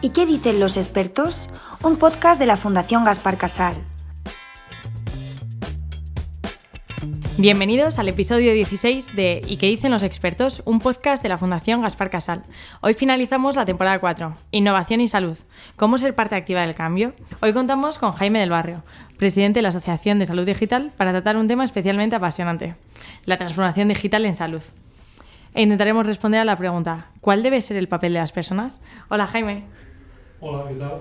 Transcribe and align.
¿Y 0.00 0.10
qué 0.10 0.26
dicen 0.26 0.60
los 0.60 0.76
expertos? 0.76 1.48
Un 1.82 1.96
podcast 1.96 2.38
de 2.38 2.46
la 2.46 2.56
Fundación 2.56 3.04
Gaspar 3.04 3.36
Casal. 3.36 3.74
Bienvenidos 7.36 7.98
al 7.98 8.08
episodio 8.08 8.52
16 8.52 9.16
de 9.16 9.42
¿Y 9.48 9.56
qué 9.56 9.66
dicen 9.66 9.90
los 9.90 10.04
expertos? 10.04 10.62
Un 10.64 10.78
podcast 10.78 11.20
de 11.20 11.28
la 11.28 11.36
Fundación 11.36 11.82
Gaspar 11.82 12.10
Casal. 12.10 12.44
Hoy 12.80 12.94
finalizamos 12.94 13.56
la 13.56 13.64
temporada 13.64 13.98
4, 13.98 14.36
Innovación 14.52 15.00
y 15.00 15.08
Salud. 15.08 15.36
¿Cómo 15.74 15.98
ser 15.98 16.14
parte 16.14 16.36
activa 16.36 16.60
del 16.60 16.76
cambio? 16.76 17.12
Hoy 17.42 17.52
contamos 17.52 17.98
con 17.98 18.12
Jaime 18.12 18.38
del 18.38 18.50
Barrio, 18.50 18.84
presidente 19.16 19.58
de 19.58 19.62
la 19.62 19.70
Asociación 19.70 20.20
de 20.20 20.26
Salud 20.26 20.46
Digital, 20.46 20.92
para 20.96 21.10
tratar 21.10 21.36
un 21.36 21.48
tema 21.48 21.64
especialmente 21.64 22.14
apasionante, 22.14 22.76
la 23.24 23.36
transformación 23.36 23.88
digital 23.88 24.24
en 24.26 24.36
salud. 24.36 24.62
E 25.54 25.62
intentaremos 25.62 26.06
responder 26.06 26.40
a 26.40 26.44
la 26.44 26.56
pregunta, 26.56 27.06
¿cuál 27.20 27.42
debe 27.42 27.60
ser 27.60 27.76
el 27.76 27.88
papel 27.88 28.12
de 28.12 28.20
las 28.20 28.30
personas? 28.30 28.84
Hola 29.08 29.26
Jaime. 29.26 29.64
Hola, 30.40 30.68
¿qué 30.68 30.74
tal? 30.74 31.00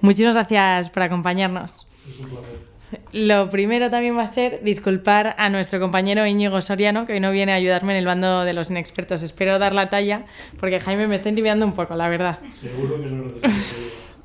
Muchísimas 0.00 0.34
gracias 0.34 0.88
por 0.88 1.02
acompañarnos. 1.02 1.88
Es 2.08 2.18
un 2.20 2.30
placer. 2.30 2.70
Lo 3.12 3.50
primero 3.50 3.88
también 3.90 4.16
va 4.16 4.22
a 4.22 4.26
ser 4.26 4.62
disculpar 4.64 5.36
a 5.38 5.48
nuestro 5.48 5.78
compañero 5.78 6.26
Íñigo 6.26 6.60
Soriano, 6.60 7.06
que 7.06 7.12
hoy 7.12 7.20
no 7.20 7.30
viene 7.30 7.52
a 7.52 7.56
ayudarme 7.56 7.92
en 7.92 7.98
el 7.98 8.06
bando 8.06 8.44
de 8.44 8.52
los 8.52 8.70
inexpertos. 8.70 9.22
Espero 9.22 9.58
dar 9.58 9.74
la 9.74 9.90
talla, 9.90 10.24
porque 10.58 10.80
Jaime 10.80 11.06
me 11.06 11.14
está 11.14 11.28
intimidando 11.28 11.66
un 11.66 11.72
poco, 11.72 11.94
la 11.94 12.08
verdad. 12.08 12.38
Seguro 12.52 13.00
que 13.00 13.10
no 13.10 13.26
necesitas 13.26 13.52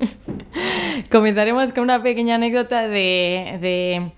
ayuda. 0.00 1.04
Comenzaremos 1.10 1.72
con 1.72 1.84
una 1.84 2.02
pequeña 2.02 2.36
anécdota 2.36 2.88
de, 2.88 3.58
de 3.60 4.10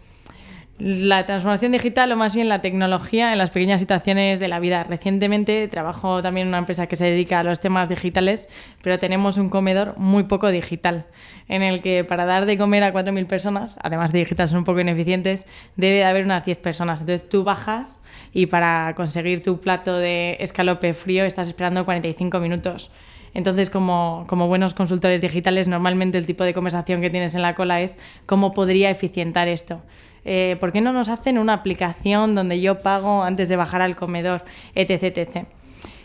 la 0.78 1.27
transformación 1.27 1.73
digital 1.73 2.12
o 2.12 2.16
más 2.16 2.34
bien 2.34 2.48
la 2.48 2.60
tecnología 2.60 3.32
en 3.32 3.38
las 3.38 3.50
pequeñas 3.50 3.80
situaciones 3.80 4.38
de 4.38 4.46
la 4.48 4.60
vida. 4.60 4.84
Recientemente 4.84 5.66
trabajo 5.69 6.23
también 6.23 6.46
en 6.46 6.48
una 6.48 6.59
empresa 6.59 6.86
que 6.86 6.95
se 6.95 7.06
dedica 7.06 7.41
a 7.41 7.42
los 7.42 7.59
temas 7.60 7.88
digitales, 7.88 8.48
pero 8.83 8.98
tenemos 8.98 9.36
un 9.38 9.48
comedor 9.50 9.98
muy 9.98 10.24
poco 10.24 10.48
digital, 10.50 11.06
en 11.48 11.62
el 11.62 11.83
que 11.83 12.05
para 12.05 12.27
dar 12.27 12.47
de 12.47 12.56
comer 12.56 12.84
a 12.84 12.92
4.000 12.92 13.27
personas, 13.27 13.78
además 13.83 14.12
de 14.12 14.20
digital 14.20 14.47
son 14.47 14.58
un 14.58 14.64
poco 14.64 14.80
ineficientes, 14.80 15.47
debe 15.77 15.97
de 15.97 16.05
haber 16.05 16.25
unas 16.25 16.44
10 16.44 16.58
personas. 16.58 17.00
Entonces 17.00 17.28
tú 17.28 17.42
bajas 17.42 18.05
y 18.33 18.47
para 18.47 18.94
conseguir 18.94 19.42
tu 19.42 19.60
plato 19.60 19.97
de 19.97 20.36
escalope 20.38 20.94
frío 20.94 21.25
estás 21.25 21.48
esperando 21.48 21.84
45 21.84 22.38
minutos. 22.38 22.92
Entonces, 23.34 23.71
como, 23.71 24.25
como, 24.29 24.48
buenos 24.48 24.75
consultores 24.75 25.21
digitales, 25.21 25.69
normalmente 25.69 26.19
el 26.19 26.27
tipo 26.27 26.45
de 26.45 26.55
conversación 26.55 27.01
que 27.01 27.11
tienes 27.11 27.34
en 27.34 27.43
la 27.43 27.55
cola 27.55 27.81
es 27.81 27.98
cómo 28.27 28.53
podría 28.53 28.91
eficientar 28.91 29.48
esto. 29.48 29.83
Eh, 30.25 30.57
¿Por 30.61 30.73
qué 30.73 30.81
no 30.81 30.93
nos 30.93 31.09
hacen 31.09 31.39
una 31.39 31.55
aplicación 31.55 32.34
donde 32.34 32.61
yo 32.61 32.81
pago 32.81 33.23
antes 33.23 33.49
de 33.49 33.56
bajar 33.56 33.83
al 33.83 33.97
comedor, 33.97 34.45
etc. 34.75 35.47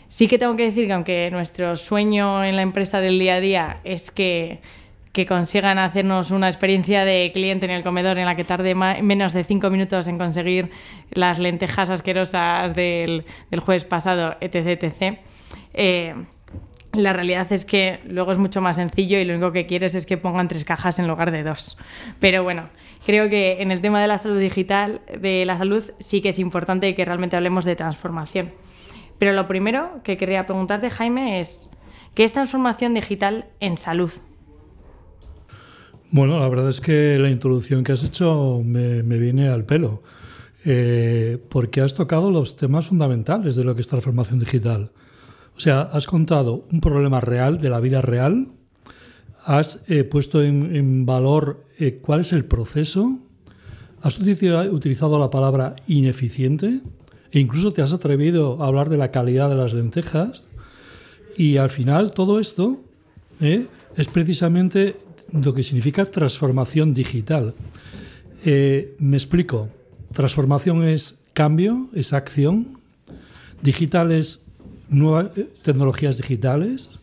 Sí 0.08 0.28
que 0.28 0.38
tengo 0.38 0.56
que 0.56 0.66
decir 0.66 0.86
que 0.86 0.94
aunque 0.94 1.30
nuestro 1.32 1.76
sueño 1.76 2.44
en 2.44 2.56
la 2.56 2.62
empresa 2.62 3.02
del 3.02 3.18
día 3.18 3.36
a 3.36 3.40
día 3.40 3.78
es 3.84 4.12
que, 4.12 4.62
que 5.12 5.26
consigan 5.26 5.80
hacernos 5.80 6.32
una 6.32 6.48
experiencia 6.48 7.04
de 7.04 7.32
cliente 7.34 7.66
en 7.66 7.72
el 7.72 7.84
comedor 7.84 8.18
en 8.18 8.26
la 8.26 8.36
que 8.36 8.44
tarde 8.44 8.76
menos 8.76 9.34
de 9.34 9.44
cinco 9.44 9.70
minutos 9.70 10.08
en 10.08 10.18
conseguir 10.18 10.70
las 11.12 11.40
lentejas 11.40 11.90
asquerosas 11.90 12.76
del, 12.76 13.26
del 13.50 13.60
jueves 13.60 13.86
pasado, 13.86 14.36
etc, 14.40 14.84
etc. 14.84 15.18
Eh, 15.74 16.14
la 16.94 17.12
realidad 17.12 17.52
es 17.52 17.66
que 17.66 18.00
luego 18.06 18.32
es 18.32 18.38
mucho 18.38 18.62
más 18.62 18.76
sencillo 18.76 19.18
y 19.18 19.26
lo 19.26 19.34
único 19.34 19.52
que 19.52 19.66
quieres 19.66 19.96
es 19.96 20.06
que 20.06 20.18
pongan 20.18 20.48
tres 20.48 20.64
cajas 20.64 21.00
en 21.00 21.08
lugar 21.08 21.32
de 21.32 21.44
dos. 21.44 21.78
Pero 22.20 22.44
bueno, 22.44 22.70
creo 23.06 23.30
que 23.30 23.62
en 23.62 23.72
el 23.72 23.82
tema 23.82 24.02
de 24.02 24.08
la 24.08 24.18
salud 24.18 24.40
digital, 24.40 25.02
de 25.20 25.44
la 25.46 25.58
salud, 25.58 25.84
sí 26.00 26.22
que 26.22 26.30
es 26.30 26.40
importante 26.40 26.94
que 26.94 27.04
realmente 27.04 27.36
hablemos 27.36 27.66
de 27.66 27.76
transformación. 27.76 28.52
Pero 29.18 29.34
lo 29.34 29.48
primero 29.48 30.02
que 30.04 30.18
querría 30.18 30.46
preguntarte, 30.46 30.90
Jaime, 30.90 31.40
es 31.40 31.76
¿qué 32.14 32.24
es 32.24 32.34
transformación 32.34 32.94
digital 32.94 33.46
en 33.60 33.78
salud? 33.78 34.12
Bueno, 36.12 36.40
la 36.40 36.48
verdad 36.48 36.70
es 36.70 36.80
que 36.80 37.18
la 37.18 37.30
introducción 37.30 37.84
que 37.84 37.94
has 37.94 38.04
hecho 38.04 38.62
me, 38.64 39.02
me 39.02 39.18
viene 39.18 39.48
al 39.48 39.66
pelo, 39.66 40.04
eh, 40.64 41.40
porque 41.50 41.82
has 41.82 41.96
tocado 41.96 42.30
los 42.30 42.56
temas 42.56 42.86
fundamentales 42.88 43.56
de 43.56 43.64
lo 43.64 43.74
que 43.74 43.82
es 43.82 43.88
transformación 43.88 44.40
digital. 44.40 44.92
O 45.56 45.60
sea, 45.60 45.82
has 45.82 46.08
contado 46.08 46.66
un 46.72 46.82
problema 46.82 47.22
real 47.22 47.60
de 47.60 47.70
la 47.70 47.80
vida 47.80 48.02
real, 48.02 48.48
has 49.46 49.84
eh, 49.88 50.04
puesto 50.04 50.42
en, 50.42 50.76
en 50.76 51.06
valor 51.06 51.66
eh, 51.80 52.00
cuál 52.02 52.22
es 52.22 52.34
el 52.34 52.46
proceso, 52.46 53.20
has 54.02 54.20
utilizado 54.20 55.18
la 55.18 55.30
palabra 55.30 55.76
ineficiente 55.88 56.82
e 57.32 57.40
incluso 57.40 57.72
te 57.72 57.82
has 57.82 57.94
atrevido 57.94 58.62
a 58.62 58.68
hablar 58.68 58.90
de 58.90 58.98
la 58.98 59.12
calidad 59.12 59.50
de 59.50 59.56
las 59.56 59.74
lentejas 59.74 60.50
y 61.38 61.58
al 61.58 61.70
final 61.70 62.12
todo 62.12 62.40
esto 62.40 62.82
eh, 63.40 63.68
es 63.96 64.08
precisamente 64.08 64.98
lo 65.32 65.54
que 65.54 65.64
significa 65.64 66.06
transformación 66.06 66.94
digital. 66.94 67.56
Eh, 68.46 68.96
me 69.00 69.18
explico. 69.18 69.70
Transformación 70.12 70.84
es 70.84 71.20
cambio, 71.34 71.88
es 71.94 72.14
acción. 72.14 72.80
Digital 73.62 74.12
es 74.12 74.43
nuevas 74.94 75.28
tecnologías 75.62 76.18
digitales. 76.18 77.00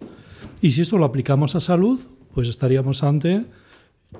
Y 0.60 0.72
si 0.72 0.80
esto 0.82 0.98
lo 0.98 1.04
aplicamos 1.04 1.54
a 1.54 1.60
salud, 1.60 2.00
pues 2.34 2.48
estaríamos 2.48 3.02
ante 3.02 3.46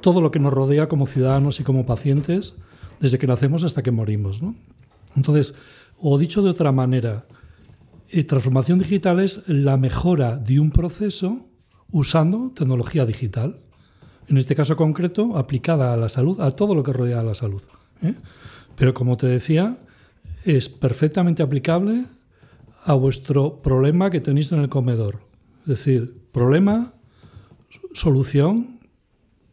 todo 0.01 0.21
lo 0.21 0.31
que 0.31 0.39
nos 0.39 0.53
rodea 0.53 0.89
como 0.89 1.07
ciudadanos 1.07 1.61
y 1.61 1.65
como 1.65 1.87
pacientes 1.87 2.57
desde 3.01 3.19
que 3.19 3.27
nacemos 3.27 3.65
hasta 3.65 3.83
que 3.83 3.91
morimos. 3.91 4.43
¿no? 4.43 4.55
Entonces, 5.17 5.55
o 5.99 6.19
dicho 6.19 6.43
de 6.43 6.51
otra 6.51 6.73
manera, 6.73 7.27
eh, 8.09 8.25
transformación 8.25 8.79
digital 8.79 9.21
es 9.21 9.43
la 9.47 9.77
mejora 9.77 10.37
de 10.37 10.61
un 10.61 10.71
proceso 10.71 11.47
usando 11.91 12.53
tecnología 12.55 13.07
digital. 13.07 13.57
En 14.29 14.39
este 14.39 14.55
caso 14.55 14.77
concreto, 14.77 15.37
aplicada 15.37 15.93
a 15.93 15.97
la 15.97 16.09
salud, 16.09 16.41
a 16.41 16.53
todo 16.53 16.75
lo 16.75 16.83
que 16.83 16.93
rodea 16.93 17.21
a 17.21 17.25
la 17.25 17.35
salud. 17.35 17.63
¿eh? 18.03 18.15
Pero 18.77 18.95
como 18.95 19.17
te 19.17 19.27
decía, 19.27 19.79
es 20.45 20.69
perfectamente 20.69 21.43
aplicable 21.43 22.07
a 22.85 22.95
vuestro 22.95 23.61
problema 23.63 24.11
que 24.11 24.21
tenéis 24.21 24.53
en 24.53 24.61
el 24.61 24.69
comedor. 24.69 25.21
Es 25.63 25.67
decir, 25.67 26.17
problema, 26.33 26.95
solución, 27.93 28.81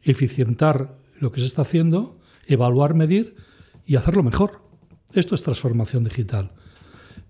eficientar 0.03 0.97
lo 1.19 1.31
que 1.31 1.41
se 1.41 1.47
está 1.47 1.63
haciendo, 1.63 2.17
evaluar, 2.45 2.93
medir 2.93 3.35
y 3.85 3.95
hacerlo 3.95 4.23
mejor. 4.23 4.61
Esto 5.13 5.35
es 5.35 5.43
transformación 5.43 6.03
digital, 6.03 6.51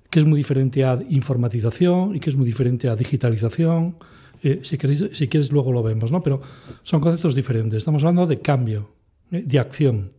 que 0.09 0.19
es 0.19 0.25
muy 0.25 0.37
diferente 0.37 0.83
a 0.83 0.99
informatización 1.09 2.15
y 2.15 2.19
que 2.19 2.29
es 2.29 2.35
muy 2.35 2.45
diferente 2.45 2.89
a 2.89 2.95
digitalización. 2.95 3.97
Eh, 4.43 4.59
si, 4.63 4.77
queréis, 4.77 5.09
si 5.13 5.27
quieres 5.27 5.51
luego 5.51 5.71
lo 5.71 5.81
vemos, 5.81 6.11
¿no? 6.11 6.21
Pero 6.21 6.41
son 6.83 7.01
conceptos 7.01 7.33
diferentes. 7.33 7.77
Estamos 7.77 8.03
hablando 8.03 8.27
de 8.27 8.39
cambio, 8.39 8.91
eh, 9.31 9.43
de 9.45 9.59
acción, 9.59 10.11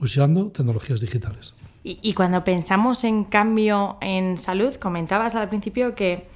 usando 0.00 0.50
tecnologías 0.50 1.00
digitales. 1.00 1.54
Y, 1.86 2.14
cuando 2.14 2.44
pensamos 2.44 3.04
en 3.04 3.24
cambio 3.24 3.98
en 4.00 4.38
salud, 4.38 4.74
comentabas 4.76 5.34
al 5.34 5.50
principio 5.50 5.94
que 5.94 6.26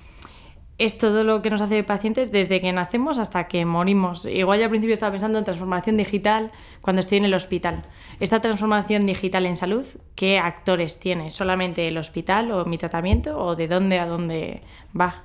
es 0.77 0.99
todo 0.99 1.25
lo 1.25 1.41
que 1.41 1.49
nos 1.49 1.63
hace 1.63 1.83
pacientes 1.85 2.31
desde 2.31 2.61
que 2.61 2.71
nacemos 2.71 3.19
hasta 3.19 3.49
que 3.49 3.65
morimos. 3.65 4.27
Igual 4.27 4.59
yo 4.59 4.67
al 4.67 4.71
principio 4.71 4.93
estaba 4.93 5.11
pensando 5.11 5.39
en 5.39 5.45
transformación 5.45 5.97
digital 5.97 6.53
cuando 6.83 7.01
estoy 7.01 7.17
en 7.17 7.25
el 7.25 7.33
hospital. 7.33 7.81
Esta 8.21 8.41
transformación 8.41 9.07
digital 9.07 9.47
en 9.47 9.57
salud, 9.57 9.87
¿qué 10.15 10.39
actores 10.39 11.01
tiene? 11.01 11.31
¿Solamente 11.31 11.89
el 11.89 11.97
hospital 11.97 12.53
o 12.53 12.67
mi 12.67 12.77
tratamiento 12.77 13.39
o 13.39 13.57
de 13.57 13.69
dónde 13.69 13.99
a 13.99 14.07
dónde 14.07 14.61
va? 14.99 15.25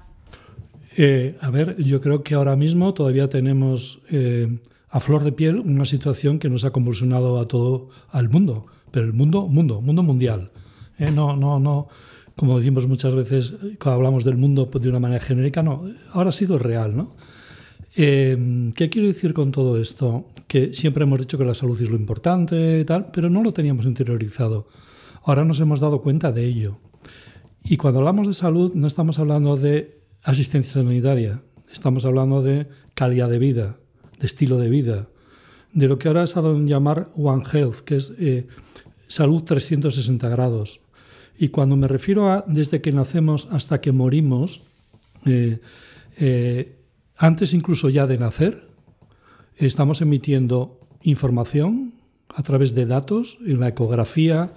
Eh, 0.96 1.38
a 1.42 1.50
ver, 1.50 1.76
yo 1.84 2.00
creo 2.00 2.24
que 2.24 2.36
ahora 2.36 2.56
mismo 2.56 2.94
todavía 2.94 3.28
tenemos 3.28 4.02
eh, 4.10 4.48
a 4.90 5.00
flor 5.02 5.26
de 5.26 5.34
piel 5.34 5.60
una 5.60 5.84
situación 5.84 6.40
que 6.40 6.50
nos 6.50 6.64
ha 6.64 6.72
convulsionado 6.72 7.40
a 7.40 7.48
todo 7.48 7.90
al 8.10 8.30
mundo, 8.30 8.68
pero 8.94 9.08
el 9.08 9.14
mundo, 9.14 9.48
mundo, 9.48 9.82
mundo 9.82 10.04
mundial. 10.04 10.52
Eh, 11.00 11.10
no, 11.10 11.36
no, 11.36 11.60
no 11.60 11.90
como 12.36 12.58
decimos 12.58 12.88
muchas 12.88 13.14
veces 13.16 13.54
cuando 13.80 13.94
hablamos 13.94 14.24
del 14.24 14.38
mundo 14.38 14.70
de 14.72 14.90
una 14.90 15.00
manera 15.00 15.20
genérica, 15.20 15.64
no, 15.64 15.84
ahora 16.12 16.30
ha 16.30 16.34
sido 16.34 16.60
real, 16.60 16.96
¿no? 16.96 17.16
Eh, 17.96 18.72
¿Qué 18.76 18.90
quiero 18.90 19.08
decir 19.08 19.34
con 19.34 19.52
todo 19.52 19.80
esto? 19.80 20.30
Que 20.48 20.74
siempre 20.74 21.04
hemos 21.04 21.20
dicho 21.20 21.38
que 21.38 21.46
la 21.46 21.56
salud 21.56 21.80
es 21.82 21.90
lo 21.90 21.96
importante 21.96 22.84
tal, 22.86 23.12
pero 23.12 23.30
no 23.30 23.44
lo 23.44 23.54
teníamos 23.54 23.86
interiorizado. 23.86 24.68
Ahora 25.24 25.44
nos 25.46 25.60
hemos 25.60 25.80
dado 25.80 26.02
cuenta 26.02 26.32
de 26.32 26.46
ello. 26.46 26.80
Y 27.64 27.78
cuando 27.78 28.00
hablamos 28.00 28.28
de 28.28 28.34
salud 28.34 28.74
no 28.74 28.88
estamos 28.88 29.20
hablando 29.20 29.58
de 29.58 30.02
asistencia 30.24 30.74
sanitaria, 30.74 31.44
estamos 31.72 32.06
hablando 32.06 32.42
de 32.42 32.68
calidad 32.94 33.30
de 33.30 33.40
vida, 33.40 33.78
de 34.20 34.26
estilo 34.26 34.58
de 34.58 34.70
vida, 34.70 35.08
de 35.72 35.88
lo 35.88 35.98
que 35.98 36.08
ahora 36.08 36.26
se 36.28 36.40
ha 36.40 36.42
dado 36.42 36.56
en 36.56 36.68
llamar 36.68 37.12
One 37.16 37.44
Health, 37.52 37.82
que 37.82 37.96
es 37.96 38.14
eh, 38.20 38.48
salud 39.14 39.44
360 39.44 40.28
grados. 40.30 40.82
Y 41.38 41.50
cuando 41.50 41.76
me 41.76 41.88
refiero 41.88 42.30
a 42.32 42.44
desde 42.48 42.82
que 42.82 42.92
nacemos 42.92 43.48
hasta 43.52 43.82
que 43.82 43.92
morimos, 43.92 44.62
eh, 45.26 45.60
eh, 46.18 46.76
antes 47.18 47.54
incluso 47.54 47.90
ya 47.90 48.08
de 48.08 48.18
nacer, 48.18 48.68
estamos 49.58 50.02
emitiendo 50.02 50.80
información 51.02 51.94
a 52.30 52.44
través 52.44 52.74
de 52.74 52.86
datos 52.86 53.38
en 53.46 53.60
la 53.60 53.70
ecografía, 53.70 54.54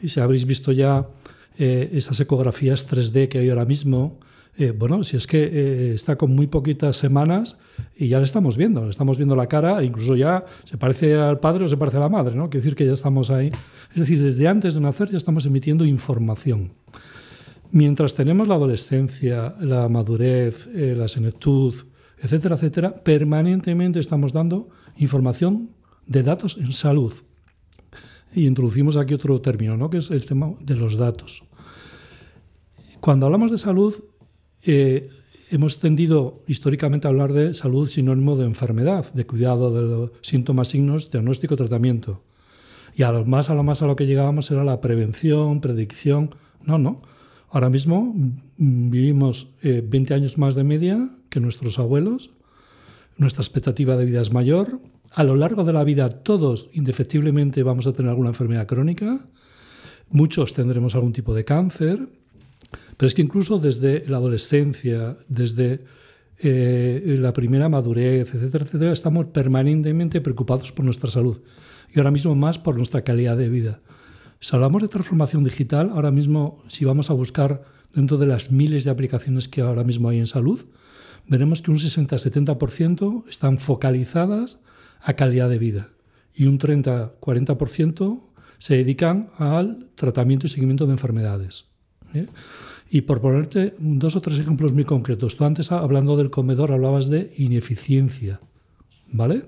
y 0.00 0.08
si 0.08 0.20
habréis 0.20 0.46
visto 0.46 0.72
ya 0.72 1.08
eh, 1.58 1.90
esas 1.92 2.20
ecografías 2.20 2.88
3D 2.88 3.28
que 3.28 3.38
hay 3.38 3.50
ahora 3.50 3.64
mismo, 3.64 4.18
Eh, 4.58 4.70
bueno, 4.70 5.04
si 5.04 5.16
es 5.16 5.26
que 5.26 5.44
eh, 5.44 5.94
está 5.94 6.16
con 6.16 6.34
muy 6.34 6.46
poquitas 6.46 6.96
semanas 6.96 7.58
y 7.94 8.08
ya 8.08 8.18
le 8.18 8.24
estamos 8.24 8.56
viendo, 8.56 8.84
le 8.84 8.90
estamos 8.90 9.18
viendo 9.18 9.36
la 9.36 9.48
cara, 9.48 9.84
incluso 9.84 10.16
ya 10.16 10.46
se 10.64 10.78
parece 10.78 11.14
al 11.14 11.40
padre 11.40 11.64
o 11.64 11.68
se 11.68 11.76
parece 11.76 11.98
a 11.98 12.00
la 12.00 12.08
madre, 12.08 12.34
¿no? 12.34 12.48
Quiere 12.48 12.62
decir 12.64 12.74
que 12.74 12.86
ya 12.86 12.94
estamos 12.94 13.30
ahí. 13.30 13.50
Es 13.90 14.00
decir, 14.00 14.20
desde 14.22 14.48
antes 14.48 14.74
de 14.74 14.80
nacer 14.80 15.10
ya 15.10 15.18
estamos 15.18 15.44
emitiendo 15.44 15.84
información. 15.84 16.72
Mientras 17.70 18.14
tenemos 18.14 18.48
la 18.48 18.54
adolescencia, 18.54 19.54
la 19.60 19.88
madurez, 19.90 20.68
eh, 20.68 20.94
la 20.96 21.08
senectud, 21.08 21.74
etcétera, 22.18 22.54
etcétera, 22.54 22.94
permanentemente 22.94 24.00
estamos 24.00 24.32
dando 24.32 24.70
información 24.96 25.70
de 26.06 26.22
datos 26.22 26.56
en 26.58 26.72
salud. 26.72 27.12
Y 28.34 28.46
introducimos 28.46 28.96
aquí 28.96 29.12
otro 29.12 29.38
término, 29.42 29.76
¿no? 29.76 29.90
que 29.90 29.98
es 29.98 30.10
el 30.10 30.24
tema 30.24 30.54
de 30.60 30.76
los 30.76 30.96
datos. 30.96 31.44
Cuando 33.00 33.26
hablamos 33.26 33.50
de 33.50 33.58
salud, 33.58 33.94
eh, 34.66 35.08
hemos 35.50 35.78
tendido 35.78 36.42
históricamente 36.46 37.06
a 37.06 37.10
hablar 37.10 37.32
de 37.32 37.54
salud 37.54 37.88
sinónimo 37.88 38.36
de 38.36 38.46
enfermedad, 38.46 39.12
de 39.14 39.24
cuidado 39.24 39.72
de 39.72 39.82
los 39.82 40.12
síntomas, 40.22 40.68
signos, 40.68 41.10
diagnóstico, 41.10 41.56
tratamiento. 41.56 42.22
Y 42.96 43.02
a 43.04 43.12
lo 43.12 43.24
más 43.24 43.48
a 43.48 43.54
lo 43.54 43.62
más 43.62 43.82
a 43.82 43.86
lo 43.86 43.94
que 43.94 44.06
llegábamos 44.06 44.50
era 44.50 44.64
la 44.64 44.80
prevención, 44.80 45.60
predicción. 45.60 46.34
No, 46.64 46.78
no. 46.78 47.02
Ahora 47.50 47.70
mismo 47.70 48.12
mm, 48.58 48.90
vivimos 48.90 49.48
20 49.62 50.12
eh, 50.12 50.16
años 50.16 50.36
más 50.36 50.54
de 50.54 50.64
media 50.64 51.10
que 51.28 51.40
nuestros 51.40 51.78
abuelos. 51.78 52.30
Nuestra 53.16 53.42
expectativa 53.42 53.96
de 53.96 54.04
vida 54.04 54.20
es 54.20 54.32
mayor. 54.32 54.80
A 55.12 55.24
lo 55.24 55.36
largo 55.36 55.64
de 55.64 55.72
la 55.72 55.84
vida 55.84 56.08
todos 56.08 56.68
indefectiblemente 56.72 57.62
vamos 57.62 57.86
a 57.86 57.92
tener 57.92 58.10
alguna 58.10 58.30
enfermedad 58.30 58.66
crónica. 58.66 59.20
Muchos 60.10 60.54
tendremos 60.54 60.94
algún 60.94 61.12
tipo 61.12 61.34
de 61.34 61.44
cáncer. 61.44 62.08
Pero 62.96 63.08
es 63.08 63.14
que 63.14 63.22
incluso 63.22 63.58
desde 63.58 64.04
la 64.08 64.16
adolescencia, 64.16 65.16
desde 65.28 65.84
eh, 66.38 67.16
la 67.18 67.32
primera 67.32 67.68
madurez, 67.68 68.34
etcétera, 68.34 68.64
etcétera, 68.64 68.92
estamos 68.92 69.26
permanentemente 69.26 70.20
preocupados 70.20 70.72
por 70.72 70.84
nuestra 70.84 71.10
salud 71.10 71.40
y 71.94 71.98
ahora 71.98 72.10
mismo 72.10 72.34
más 72.34 72.58
por 72.58 72.76
nuestra 72.76 73.02
calidad 73.02 73.36
de 73.36 73.48
vida. 73.48 73.80
Si 74.40 74.54
hablamos 74.54 74.82
de 74.82 74.88
transformación 74.88 75.44
digital, 75.44 75.90
ahora 75.94 76.10
mismo 76.10 76.62
si 76.68 76.84
vamos 76.84 77.10
a 77.10 77.14
buscar 77.14 77.64
dentro 77.94 78.18
de 78.18 78.26
las 78.26 78.50
miles 78.50 78.84
de 78.84 78.90
aplicaciones 78.90 79.48
que 79.48 79.62
ahora 79.62 79.84
mismo 79.84 80.08
hay 80.08 80.18
en 80.18 80.26
salud, 80.26 80.66
veremos 81.26 81.62
que 81.62 81.70
un 81.70 81.78
60-70% 81.78 83.24
están 83.28 83.58
focalizadas 83.58 84.60
a 85.00 85.14
calidad 85.14 85.48
de 85.48 85.58
vida 85.58 85.90
y 86.34 86.46
un 86.46 86.58
30-40% 86.58 88.20
se 88.58 88.76
dedican 88.76 89.30
al 89.38 89.88
tratamiento 89.94 90.46
y 90.46 90.50
seguimiento 90.50 90.86
de 90.86 90.92
enfermedades. 90.92 91.66
¿eh? 92.14 92.26
Y 92.96 93.02
por 93.02 93.20
ponerte 93.20 93.74
dos 93.78 94.16
o 94.16 94.22
tres 94.22 94.38
ejemplos 94.38 94.72
muy 94.72 94.84
concretos, 94.84 95.36
tú 95.36 95.44
antes 95.44 95.70
hablando 95.70 96.16
del 96.16 96.30
comedor 96.30 96.72
hablabas 96.72 97.10
de 97.10 97.30
ineficiencia, 97.36 98.40
¿vale? 99.12 99.44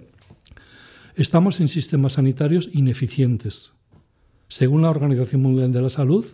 Estamos 1.14 1.58
en 1.60 1.68
sistemas 1.68 2.12
sanitarios 2.12 2.68
ineficientes. 2.74 3.72
Según 4.48 4.82
la 4.82 4.90
Organización 4.90 5.40
Mundial 5.40 5.72
de 5.72 5.80
la 5.80 5.88
Salud, 5.88 6.26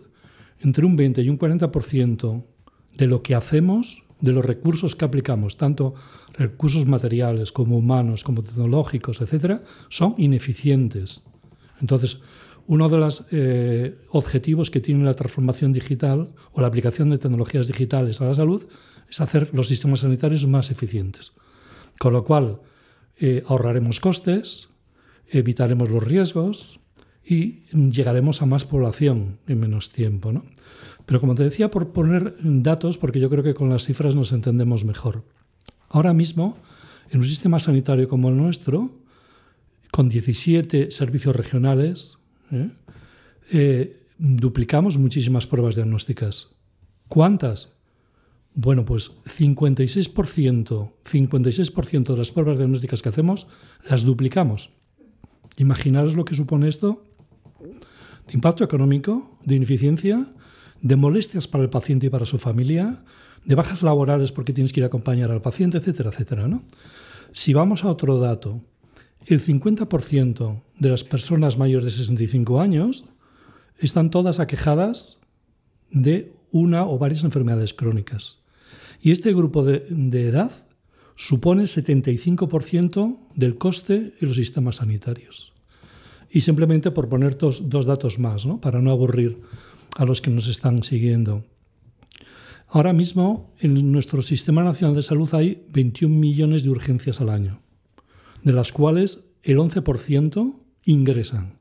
entre 0.59 0.85
un 0.85 0.97
20 0.97 1.21
y 1.21 1.29
un 1.29 1.39
40% 1.39 2.43
de 2.97 3.07
lo 3.07 3.23
que 3.23 3.33
hacemos, 3.33 4.03
de 4.19 4.33
los 4.33 4.43
recursos 4.43 4.97
que 4.97 5.05
aplicamos, 5.05 5.55
tanto 5.55 5.95
recursos 6.33 6.85
materiales 6.85 7.53
como 7.53 7.77
humanos, 7.77 8.25
como 8.25 8.43
tecnológicos, 8.43 9.21
etcétera, 9.21 9.63
son 9.87 10.15
ineficientes. 10.17 11.23
Entonces, 11.79 12.19
uno 12.67 12.89
de 12.89 12.97
los 12.97 13.25
eh, 13.31 13.97
objetivos 14.09 14.71
que 14.71 14.79
tiene 14.79 15.03
la 15.03 15.13
transformación 15.13 15.71
digital 15.73 16.33
o 16.51 16.61
la 16.61 16.67
aplicación 16.67 17.09
de 17.09 17.17
tecnologías 17.17 17.67
digitales 17.67 18.21
a 18.21 18.25
la 18.25 18.35
salud 18.35 18.65
es 19.09 19.21
hacer 19.21 19.49
los 19.53 19.67
sistemas 19.67 19.99
sanitarios 20.01 20.47
más 20.47 20.71
eficientes. 20.71 21.33
Con 21.99 22.13
lo 22.13 22.23
cual, 22.23 22.61
eh, 23.19 23.43
ahorraremos 23.47 23.99
costes, 23.99 24.69
evitaremos 25.29 25.89
los 25.89 26.03
riesgos 26.03 26.79
y 27.23 27.65
llegaremos 27.71 28.41
a 28.41 28.45
más 28.45 28.65
población 28.65 29.39
en 29.47 29.59
menos 29.59 29.91
tiempo. 29.91 30.31
¿no? 30.31 30.43
Pero 31.05 31.19
como 31.19 31.35
te 31.35 31.43
decía, 31.43 31.71
por 31.71 31.91
poner 31.91 32.35
datos, 32.41 32.97
porque 32.97 33.19
yo 33.19 33.29
creo 33.29 33.43
que 33.43 33.53
con 33.53 33.69
las 33.69 33.85
cifras 33.85 34.15
nos 34.15 34.31
entendemos 34.31 34.85
mejor. 34.85 35.23
Ahora 35.89 36.13
mismo, 36.13 36.57
en 37.09 37.19
un 37.19 37.25
sistema 37.25 37.59
sanitario 37.59 38.09
como 38.09 38.29
el 38.29 38.37
nuestro, 38.37 38.91
con 39.91 40.09
17 40.09 40.91
servicios 40.91 41.35
regionales, 41.35 42.17
¿eh? 42.51 42.69
Eh, 43.51 44.07
duplicamos 44.17 44.97
muchísimas 44.97 45.47
pruebas 45.47 45.75
diagnósticas. 45.75 46.49
¿Cuántas? 47.07 47.73
Bueno, 48.53 48.85
pues 48.85 49.11
56%, 49.25 50.91
56% 51.03 52.03
de 52.03 52.17
las 52.17 52.31
pruebas 52.31 52.57
diagnósticas 52.57 53.01
que 53.01 53.09
hacemos 53.09 53.47
las 53.89 54.03
duplicamos. 54.03 54.71
Imaginaros 55.57 56.15
lo 56.15 56.25
que 56.25 56.35
supone 56.35 56.69
esto 56.69 57.03
de 58.27 58.33
impacto 58.33 58.63
económico, 58.63 59.37
de 59.43 59.55
ineficiencia, 59.55 60.25
de 60.81 60.95
molestias 60.95 61.47
para 61.47 61.63
el 61.63 61.69
paciente 61.69 62.07
y 62.07 62.09
para 62.09 62.25
su 62.25 62.37
familia, 62.37 63.03
de 63.43 63.55
bajas 63.55 63.83
laborales 63.83 64.31
porque 64.31 64.53
tienes 64.53 64.73
que 64.73 64.79
ir 64.79 64.83
a 64.83 64.87
acompañar 64.87 65.31
al 65.31 65.41
paciente, 65.41 65.77
etcétera, 65.77 66.09
etcétera. 66.09 66.47
¿no? 66.47 66.63
Si 67.31 67.53
vamos 67.53 67.83
a 67.83 67.89
otro 67.89 68.19
dato, 68.19 68.61
el 69.25 69.41
50% 69.41 70.61
de 70.77 70.89
las 70.89 71.03
personas 71.03 71.57
mayores 71.57 71.85
de 71.85 71.91
65 71.91 72.59
años 72.59 73.05
están 73.79 74.09
todas 74.09 74.39
aquejadas 74.39 75.19
de 75.91 76.33
una 76.51 76.85
o 76.85 76.97
varias 76.97 77.23
enfermedades 77.23 77.73
crónicas. 77.73 78.39
Y 79.01 79.11
este 79.11 79.33
grupo 79.33 79.63
de, 79.63 79.85
edad 80.27 80.51
supone 81.15 81.63
el 81.63 81.67
75% 81.67 83.17
del 83.35 83.57
coste 83.57 84.13
en 84.19 84.27
los 84.27 84.37
sistemas 84.37 84.77
sanitarios. 84.77 85.53
Y 86.29 86.41
simplemente 86.41 86.91
por 86.91 87.07
poner 87.07 87.37
dos, 87.37 87.69
dos 87.69 87.85
datos 87.85 88.19
más, 88.19 88.45
¿no? 88.45 88.59
para 88.59 88.81
no 88.81 88.91
aburrir 88.91 89.39
a 89.97 90.05
los 90.05 90.21
que 90.21 90.31
nos 90.31 90.47
están 90.47 90.83
siguiendo. 90.83 91.43
Ahora 92.67 92.93
mismo 92.93 93.53
en 93.59 93.91
nuestro 93.91 94.21
Sistema 94.21 94.63
Nacional 94.63 94.95
de 94.95 95.03
Salud 95.03 95.33
hay 95.33 95.65
21 95.71 96.13
millones 96.13 96.63
de 96.63 96.69
urgencias 96.69 97.21
al 97.21 97.29
año 97.29 97.61
de 98.45 98.53
las 98.53 98.71
cuales 98.71 99.25
el 99.43 99.57
11% 99.57 100.53
ingresan. 100.85 101.53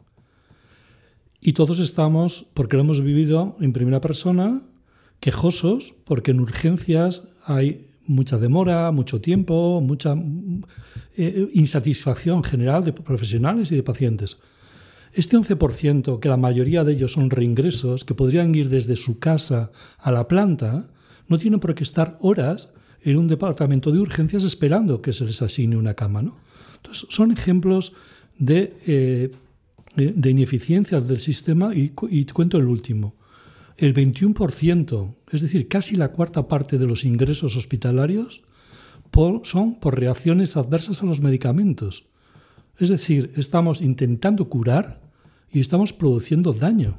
Y 1.40 1.52
todos 1.52 1.78
estamos, 1.78 2.46
porque 2.54 2.76
lo 2.76 2.82
hemos 2.82 3.02
vivido 3.02 3.56
en 3.60 3.72
primera 3.72 4.00
persona, 4.00 4.62
quejosos, 5.20 5.94
porque 6.04 6.30
en 6.30 6.40
urgencias 6.40 7.28
hay 7.44 7.86
mucha 8.06 8.38
demora, 8.38 8.90
mucho 8.92 9.20
tiempo, 9.20 9.80
mucha 9.80 10.14
eh, 11.16 11.50
insatisfacción 11.54 12.44
general 12.44 12.84
de 12.84 12.92
profesionales 12.92 13.72
y 13.72 13.76
de 13.76 13.82
pacientes. 13.82 14.38
Este 15.12 15.36
11%, 15.36 16.18
que 16.18 16.28
la 16.28 16.36
mayoría 16.36 16.82
de 16.82 16.92
ellos 16.92 17.12
son 17.12 17.30
reingresos, 17.30 18.04
que 18.04 18.14
podrían 18.14 18.54
ir 18.54 18.68
desde 18.68 18.96
su 18.96 19.18
casa 19.18 19.70
a 19.98 20.10
la 20.10 20.26
planta, 20.26 20.88
no 21.28 21.38
tienen 21.38 21.60
por 21.60 21.74
qué 21.74 21.84
estar 21.84 22.18
horas 22.20 22.70
en 23.02 23.18
un 23.18 23.28
departamento 23.28 23.92
de 23.92 24.00
urgencias 24.00 24.44
esperando 24.44 25.02
que 25.02 25.12
se 25.12 25.24
les 25.24 25.40
asigne 25.40 25.76
una 25.76 25.94
cama. 25.94 26.22
¿no? 26.22 26.36
Entonces, 26.76 27.06
son 27.10 27.30
ejemplos 27.30 27.92
de, 28.38 28.76
eh, 28.86 29.30
de 29.96 30.30
ineficiencias 30.30 31.06
del 31.08 31.20
sistema 31.20 31.74
y, 31.74 31.92
y 32.10 32.24
cuento 32.26 32.58
el 32.58 32.66
último. 32.66 33.14
El 33.76 33.94
21%, 33.94 35.14
es 35.32 35.40
decir, 35.40 35.68
casi 35.68 35.96
la 35.96 36.12
cuarta 36.12 36.46
parte 36.46 36.78
de 36.78 36.86
los 36.86 37.04
ingresos 37.04 37.56
hospitalarios 37.56 38.42
son 39.44 39.76
por 39.76 39.98
reacciones 39.98 40.56
adversas 40.56 41.02
a 41.02 41.06
los 41.06 41.20
medicamentos. 41.20 42.06
Es 42.78 42.88
decir, 42.88 43.32
estamos 43.36 43.80
intentando 43.80 44.48
curar 44.48 45.00
y 45.52 45.60
estamos 45.60 45.92
produciendo 45.92 46.52
daño. 46.52 46.96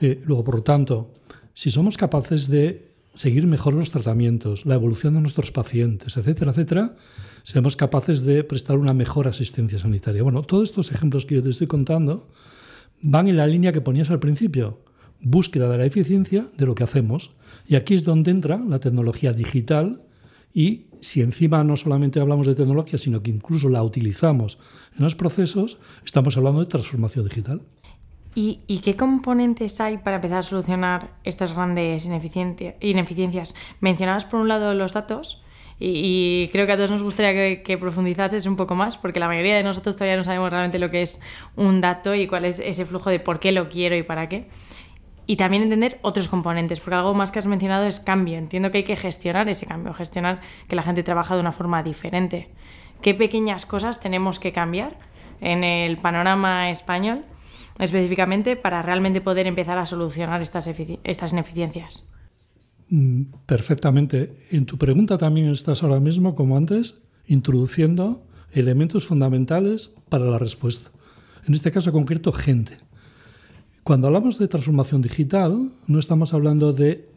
Eh, 0.00 0.20
luego, 0.24 0.42
por 0.42 0.54
lo 0.56 0.62
tanto, 0.62 1.14
si 1.54 1.70
somos 1.70 1.96
capaces 1.96 2.48
de 2.48 2.89
seguir 3.20 3.46
mejor 3.46 3.74
los 3.74 3.90
tratamientos, 3.90 4.64
la 4.64 4.76
evolución 4.76 5.12
de 5.12 5.20
nuestros 5.20 5.52
pacientes, 5.52 6.16
etcétera, 6.16 6.52
etcétera, 6.52 6.96
seamos 7.42 7.76
capaces 7.76 8.22
de 8.22 8.44
prestar 8.44 8.78
una 8.78 8.94
mejor 8.94 9.28
asistencia 9.28 9.78
sanitaria. 9.78 10.22
Bueno, 10.22 10.40
todos 10.42 10.70
estos 10.70 10.90
ejemplos 10.90 11.26
que 11.26 11.34
yo 11.34 11.42
te 11.42 11.50
estoy 11.50 11.66
contando 11.66 12.28
van 13.02 13.28
en 13.28 13.36
la 13.36 13.46
línea 13.46 13.72
que 13.72 13.82
ponías 13.82 14.10
al 14.10 14.20
principio, 14.20 14.80
búsqueda 15.20 15.68
de 15.68 15.76
la 15.76 15.84
eficiencia 15.84 16.48
de 16.56 16.64
lo 16.64 16.74
que 16.74 16.82
hacemos. 16.82 17.32
Y 17.66 17.76
aquí 17.76 17.92
es 17.92 18.04
donde 18.04 18.30
entra 18.30 18.56
la 18.56 18.80
tecnología 18.80 19.34
digital 19.34 20.00
y 20.54 20.86
si 21.02 21.20
encima 21.20 21.62
no 21.62 21.76
solamente 21.76 22.20
hablamos 22.20 22.46
de 22.46 22.54
tecnología, 22.54 22.98
sino 22.98 23.22
que 23.22 23.30
incluso 23.30 23.68
la 23.68 23.82
utilizamos 23.82 24.56
en 24.96 25.04
los 25.04 25.14
procesos, 25.14 25.76
estamos 26.06 26.38
hablando 26.38 26.60
de 26.60 26.66
transformación 26.66 27.26
digital. 27.28 27.60
¿Y, 28.34 28.60
¿Y, 28.68 28.78
qué 28.78 28.96
componentes 28.96 29.80
hay 29.80 29.98
para 29.98 30.16
empezar 30.16 30.38
a 30.38 30.42
solucionar 30.42 31.10
estas 31.24 31.52
grandes 31.52 32.06
ineficiencias? 32.06 33.54
Mencionabas 33.80 34.24
por 34.24 34.40
un 34.40 34.46
lado 34.46 34.72
los 34.74 34.92
datos, 34.92 35.42
y, 35.82 36.48
creo 36.52 36.66
que 36.66 36.72
a 36.72 36.76
todos 36.76 36.90
nos 36.90 37.02
gustaría 37.02 37.32
que, 37.32 37.62
que, 37.62 37.78
profundizases 37.78 38.44
un 38.44 38.56
poco 38.56 38.74
más, 38.74 38.98
porque 38.98 39.18
la 39.18 39.28
mayoría 39.28 39.56
de 39.56 39.62
nosotros 39.62 39.96
todavía 39.96 40.18
no 40.18 40.24
sabemos 40.24 40.50
realmente 40.50 40.78
lo 40.78 40.90
que 40.90 41.00
es 41.00 41.20
un 41.56 41.80
dato 41.80 42.14
y 42.14 42.26
cuál 42.26 42.44
es 42.44 42.58
ese 42.58 42.84
flujo 42.84 43.08
de 43.08 43.18
por 43.18 43.40
qué 43.40 43.50
lo 43.50 43.70
quiero 43.70 43.96
y 43.96 44.02
para 44.02 44.28
qué. 44.28 44.46
y 45.26 45.36
también 45.36 45.62
entender 45.62 45.98
otros 46.02 46.28
componentes, 46.28 46.80
porque 46.80 46.96
algo 46.96 47.14
más 47.14 47.30
que 47.30 47.38
has 47.38 47.46
mencionado 47.46 47.86
es 47.86 48.00
cambio. 48.00 48.36
Entiendo 48.36 48.72
que 48.72 48.78
hay 48.78 48.84
que 48.84 48.96
gestionar 48.96 49.48
ese 49.48 49.64
cambio, 49.64 49.94
gestionar 49.94 50.40
que 50.68 50.74
la 50.74 50.82
gente 50.82 51.04
trabaja 51.04 51.34
de 51.34 51.40
una 51.40 51.52
forma 51.52 51.82
diferente. 51.84 52.50
¿Qué 53.00 53.14
pequeñas 53.14 53.64
cosas 53.64 54.00
tenemos 54.00 54.40
que 54.40 54.50
cambiar 54.52 54.98
en 55.40 55.62
el 55.62 55.98
panorama 55.98 56.70
español 56.70 57.24
específicamente 57.80 58.56
para 58.56 58.82
realmente 58.82 59.20
poder 59.20 59.46
empezar 59.46 59.78
a 59.78 59.86
solucionar 59.86 60.42
estas, 60.42 60.68
estas 61.04 61.32
ineficiencias? 61.32 62.06
Mm, 62.88 63.22
perfectamente. 63.46 64.34
En 64.50 64.66
tu 64.66 64.78
pregunta 64.78 65.18
también 65.18 65.48
estás 65.50 65.82
ahora 65.82 66.00
mismo, 66.00 66.34
como 66.34 66.56
antes, 66.56 67.00
introduciendo 67.26 68.22
elementos 68.52 69.06
fundamentales 69.06 69.94
para 70.08 70.24
la 70.24 70.38
respuesta. 70.38 70.90
En 71.46 71.54
este 71.54 71.70
caso 71.70 71.92
concreto, 71.92 72.32
gente. 72.32 72.76
Cuando 73.84 74.08
hablamos 74.08 74.38
de 74.38 74.48
transformación 74.48 75.02
digital, 75.02 75.70
no 75.86 75.98
estamos 75.98 76.34
hablando 76.34 76.72
de 76.72 77.08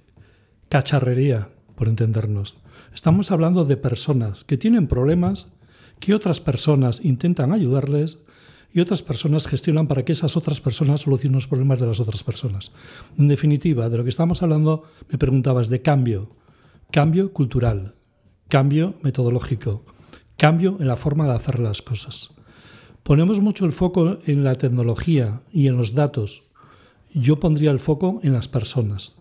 cacharrería, 0.69 1.49
por 1.75 1.87
entendernos. 1.87 2.55
Estamos 2.93 3.31
hablando 3.31 3.65
de 3.65 3.77
personas 3.77 4.43
que 4.43 4.57
tienen 4.57 4.87
problemas, 4.87 5.47
que 5.99 6.13
otras 6.13 6.39
personas 6.39 7.03
intentan 7.03 7.51
ayudarles 7.51 8.23
y 8.73 8.79
otras 8.79 9.03
personas 9.03 9.47
gestionan 9.47 9.87
para 9.87 10.03
que 10.03 10.11
esas 10.11 10.35
otras 10.35 10.59
personas 10.59 11.01
solucionen 11.01 11.35
los 11.35 11.47
problemas 11.47 11.79
de 11.79 11.87
las 11.87 11.99
otras 11.99 12.23
personas. 12.23 12.71
En 13.17 13.27
definitiva, 13.27 13.87
de 13.87 13.97
lo 13.97 14.03
que 14.03 14.09
estamos 14.09 14.41
hablando, 14.41 14.83
me 15.09 15.19
preguntabas 15.19 15.69
de 15.69 15.81
cambio, 15.81 16.31
cambio 16.91 17.31
cultural, 17.31 17.95
cambio 18.49 18.95
metodológico, 19.03 19.85
cambio 20.37 20.77
en 20.79 20.87
la 20.87 20.97
forma 20.97 21.25
de 21.25 21.33
hacer 21.33 21.59
las 21.59 21.81
cosas. 21.81 22.31
Ponemos 23.03 23.41
mucho 23.41 23.65
el 23.65 23.73
foco 23.73 24.17
en 24.25 24.43
la 24.43 24.55
tecnología 24.55 25.41
y 25.51 25.67
en 25.67 25.77
los 25.77 25.93
datos, 25.93 26.43
yo 27.13 27.39
pondría 27.39 27.69
el 27.69 27.79
foco 27.79 28.19
en 28.23 28.33
las 28.33 28.47
personas. 28.47 29.17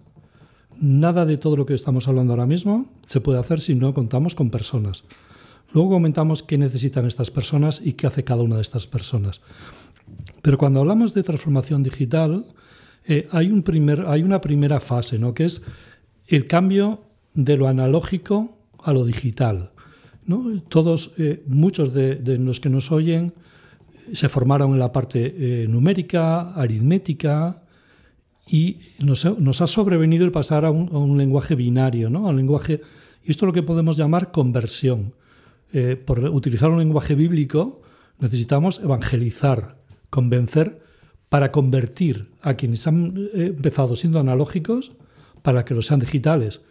Nada 0.81 1.27
de 1.27 1.37
todo 1.37 1.57
lo 1.57 1.67
que 1.67 1.75
estamos 1.75 2.09
hablando 2.09 2.33
ahora 2.33 2.47
mismo 2.47 2.87
se 3.05 3.21
puede 3.21 3.39
hacer 3.39 3.61
si 3.61 3.75
no 3.75 3.93
contamos 3.93 4.35
con 4.35 4.51
personas. 4.51 5.05
Luego 5.75 5.91
comentamos 5.91 6.43
qué 6.43 6.59
necesitan 6.59 7.07
estas 7.07 7.31
personas 7.31 7.81
y 7.83 7.95
qué 7.95 8.07
hace 8.07 8.25
cada 8.25 8.43
una 8.43 8.57
de 8.57 8.63
estas 8.63 8.87
personas. 8.87 9.41
Pero 10.43 10.59
cuando 10.59 10.81
hablamos 10.81 11.15
de 11.15 11.23
transformación 11.23 11.83
digital, 11.83 12.47
eh, 13.07 13.29
hay, 13.33 13.51
un 13.51 13.65
una 14.25 14.41
primera 14.41 14.81
fase, 14.81 15.19
¿no? 15.19 15.35
que 15.35 15.45
es 15.45 15.65
el 16.27 16.47
cambio 16.47 17.01
de 17.35 17.57
lo 17.57 17.69
analógico 17.69 18.57
a 18.83 18.93
lo 18.93 19.05
digital. 19.05 19.71
Todos, 20.69 21.13
eh, 21.19 21.43
muchos 21.47 21.93
de, 21.93 22.39
los 22.39 22.61
que 22.61 22.69
nos 22.69 22.93
oyen 22.93 23.35
se 24.13 24.29
formaron 24.29 24.73
en 24.73 24.79
la 24.79 24.93
parte 24.93 25.35
eh, 25.37 25.67
numérica, 25.69 26.53
aritmética, 26.55 27.63
y 28.47 28.79
nos, 28.99 29.25
ha 29.25 29.67
sobrevenido 29.67 30.25
el 30.25 30.33
pasar 30.33 30.65
a 30.65 30.71
un, 30.71 31.17
lenguaje 31.17 31.55
binario, 31.55 32.11
¿no? 32.11 32.27
a 32.27 32.31
un 32.31 32.37
lenguaje, 32.37 32.83
y 33.25 33.31
esto 33.31 33.47
es 33.47 33.49
lo 33.49 33.53
que 33.53 33.63
podemos 33.63 33.97
llamar 33.97 34.31
conversión. 34.31 35.15
Eh, 35.73 35.97
por 35.97 36.25
utilizar 36.25 36.71
un 36.71 36.79
lenguaje 36.79 37.15
bíblico 37.15 37.83
necesitamos 38.19 38.81
evangelizar, 38.81 39.79
convencer 40.11 40.81
para 41.29 41.51
convertir 41.51 42.31
a 42.43 42.55
quienes 42.55 42.87
han 42.87 43.17
eh, 43.17 43.47
empezado 43.47 43.97
siendo 43.97 44.21
analógicos 44.21 44.93
para 45.43 45.65
que 45.65 45.75
lo 45.75 45.83
sean 45.83 46.01
digitales. 46.01 46.63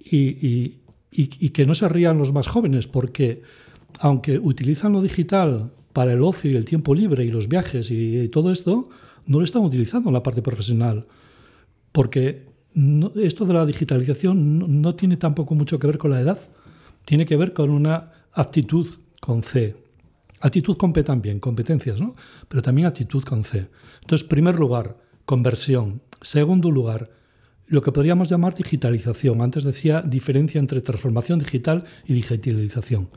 Y, 0.00 0.78
que 1.52 1.66
no 1.66 1.74
se 1.74 1.88
rían 1.88 2.18
los 2.18 2.32
más 2.32 2.48
jóvenes, 2.48 2.86
porque 2.86 3.42
aunque 3.98 4.38
utilizan 4.38 4.92
lo 4.92 5.02
digital 5.02 5.72
para 5.92 6.12
el 6.12 6.22
ocio 6.22 6.50
y 6.50 6.56
el 6.56 6.64
tiempo 6.64 6.94
libre 6.94 7.24
y 7.24 7.30
los 7.30 7.48
viajes 7.48 7.90
y 7.90 8.28
todo 8.28 8.52
esto, 8.52 8.88
no 9.26 9.38
lo 9.38 9.44
están 9.44 9.62
utilizando 9.62 10.08
en 10.08 10.14
la 10.14 10.22
parte 10.22 10.42
profesional, 10.42 11.06
porque 11.92 12.46
esto 13.16 13.44
de 13.44 13.54
la 13.54 13.66
digitalización 13.66 14.80
no, 14.80 14.94
tiene 14.94 15.16
tampoco 15.16 15.54
mucho 15.54 15.78
que 15.78 15.86
ver 15.86 15.98
con 15.98 16.10
la 16.10 16.20
edad, 16.20 16.38
tiene 17.08 17.24
que 17.24 17.38
ver 17.38 17.54
con 17.54 17.70
una 17.70 18.12
actitud 18.34 18.86
con 19.18 19.42
C. 19.42 19.74
Actitud 20.40 20.76
con 20.76 20.92
P 20.92 21.02
también, 21.02 21.40
competencias, 21.40 22.02
¿no? 22.02 22.14
Pero 22.48 22.60
también 22.60 22.86
actitud 22.86 23.24
con 23.24 23.44
C. 23.44 23.70
Entonces, 24.02 24.28
primer 24.28 24.58
lugar, 24.58 24.98
conversión. 25.24 26.02
Segundo 26.20 26.70
lugar, 26.70 27.08
lo 27.66 27.80
que 27.80 27.92
podríamos 27.92 28.28
llamar 28.28 28.52
digitalización. 28.54 29.40
Antes 29.40 29.64
decía 29.64 30.02
diferencia 30.02 30.58
entre 30.58 30.82
transformación 30.82 31.38
digital 31.38 31.84
y 32.04 32.12
digitalización. 32.12 33.08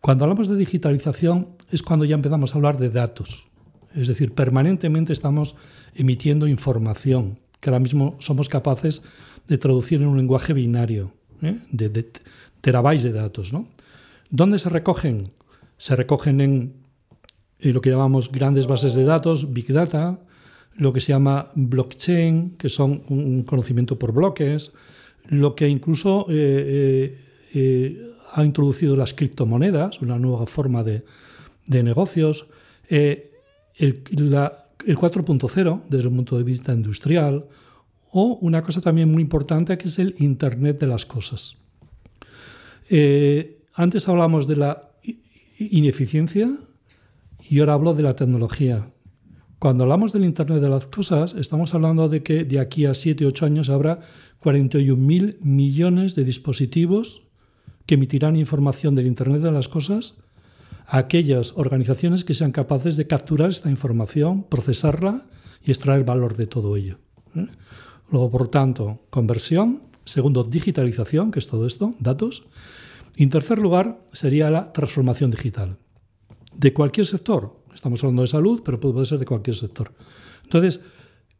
Cuando 0.00 0.26
hablamos 0.26 0.46
de 0.46 0.54
digitalización 0.54 1.56
es 1.72 1.82
cuando 1.82 2.04
ya 2.04 2.14
empezamos 2.14 2.54
a 2.54 2.58
hablar 2.58 2.78
de 2.78 2.90
datos. 2.90 3.48
Es 3.96 4.06
decir, 4.06 4.32
permanentemente 4.32 5.12
estamos 5.12 5.56
emitiendo 5.92 6.46
información 6.46 7.40
que 7.58 7.70
ahora 7.70 7.80
mismo 7.80 8.14
somos 8.20 8.48
capaces 8.48 9.02
de 9.48 9.58
traducir 9.58 10.02
en 10.02 10.06
un 10.06 10.18
lenguaje 10.18 10.52
binario, 10.52 11.12
¿eh? 11.42 11.58
de, 11.72 11.88
terabytes 12.64 13.02
de 13.02 13.12
datos. 13.12 13.52
¿no? 13.52 13.68
¿Dónde 14.30 14.58
se 14.58 14.70
recogen? 14.70 15.28
Se 15.76 15.94
recogen 15.94 16.40
en, 16.40 16.72
lo 17.60 17.80
que 17.80 17.90
llamamos 17.90 18.32
grandes 18.32 18.66
bases 18.66 18.94
de 18.94 19.04
datos, 19.04 19.52
Big 19.52 19.72
Data, 19.72 20.18
lo 20.76 20.92
que 20.92 21.00
se 21.00 21.12
llama 21.12 21.50
blockchain, 21.54 22.56
que 22.56 22.68
son 22.68 23.02
un 23.08 23.44
conocimiento 23.44 23.98
por 23.98 24.12
bloques, 24.12 24.72
lo 25.28 25.54
que 25.54 25.68
incluso 25.68 26.26
eh, 26.30 27.18
eh, 27.54 28.10
ha 28.32 28.44
introducido 28.44 28.96
las 28.96 29.14
criptomonedas, 29.14 30.00
una 30.00 30.18
nueva 30.18 30.46
forma 30.46 30.82
de, 30.82 31.04
de 31.66 31.82
negocios 31.82 32.46
el, 32.88 33.30
4.0 33.78 35.82
desde 35.88 36.08
el 36.08 36.14
punto 36.14 36.36
de 36.36 36.44
vista 36.44 36.72
industrial 36.72 37.46
o 38.10 38.38
una 38.40 38.62
cosa 38.62 38.80
también 38.80 39.10
muy 39.10 39.22
importante 39.22 39.76
que 39.78 39.88
es 39.88 39.98
el 39.98 40.14
Internet 40.18 40.78
de 40.78 40.86
las 40.86 41.06
cosas. 41.06 41.56
Eh, 42.88 43.62
antes 43.74 44.08
hablamos 44.08 44.46
de 44.46 44.56
la 44.56 44.90
ineficiencia 45.58 46.50
y 47.48 47.60
ahora 47.60 47.74
hablo 47.74 47.94
de 47.94 48.02
la 48.02 48.16
tecnología. 48.16 48.90
Cuando 49.58 49.84
hablamos 49.84 50.12
del 50.12 50.24
Internet 50.24 50.60
de 50.60 50.68
las 50.68 50.86
cosas, 50.86 51.34
estamos 51.34 51.74
hablando 51.74 52.08
de 52.08 52.22
que 52.22 52.44
de 52.44 52.60
aquí 52.60 52.86
a 52.86 52.94
7 52.94 53.24
o 53.24 53.28
8 53.28 53.46
años 53.46 53.70
habrá 53.70 54.00
41.000 54.42 55.40
millones 55.40 56.14
de 56.14 56.24
dispositivos 56.24 57.22
que 57.86 57.94
emitirán 57.94 58.36
información 58.36 58.94
del 58.94 59.06
Internet 59.06 59.40
de 59.40 59.52
las 59.52 59.68
cosas 59.68 60.16
aquellas 60.86 61.56
organizaciones 61.56 62.24
que 62.24 62.34
sean 62.34 62.52
capaces 62.52 62.96
de 62.96 63.06
capturar 63.06 63.50
esta 63.50 63.70
información, 63.70 64.44
procesarla 64.44 65.26
y 65.62 65.70
extraer 65.70 66.04
valor 66.04 66.36
de 66.36 66.46
todo 66.46 66.76
ello. 66.76 66.98
¿eh? 67.34 67.46
Luego, 68.10 68.30
por 68.30 68.48
tanto, 68.48 69.00
conversión. 69.10 69.82
Segundo, 70.04 70.44
digitalización, 70.44 71.30
que 71.30 71.38
es 71.38 71.46
todo 71.46 71.66
esto, 71.66 71.92
datos. 71.98 72.46
Y 73.16 73.22
en 73.22 73.30
tercer 73.30 73.58
lugar, 73.58 74.04
sería 74.12 74.50
la 74.50 74.72
transformación 74.72 75.30
digital. 75.30 75.78
De 76.54 76.72
cualquier 76.72 77.06
sector. 77.06 77.62
Estamos 77.74 78.02
hablando 78.02 78.22
de 78.22 78.28
salud, 78.28 78.62
pero 78.64 78.78
puede 78.78 79.06
ser 79.06 79.18
de 79.18 79.26
cualquier 79.26 79.56
sector. 79.56 79.92
Entonces, 80.44 80.80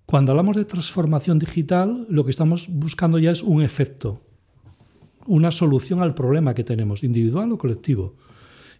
cuando 0.07 0.33
hablamos 0.33 0.57
de 0.57 0.65
transformación 0.65 1.39
digital, 1.39 2.07
lo 2.11 2.25
que 2.25 2.31
estamos 2.31 2.69
buscando 2.69 3.19
ya 3.19 3.31
es 3.31 3.43
un 3.43 3.63
efecto, 3.63 4.23
una 5.27 5.51
solución 5.51 6.03
al 6.03 6.15
problema 6.15 6.55
que 6.55 6.65
tenemos, 6.65 7.05
individual 7.05 7.53
o 7.53 7.59
colectivo. 7.59 8.17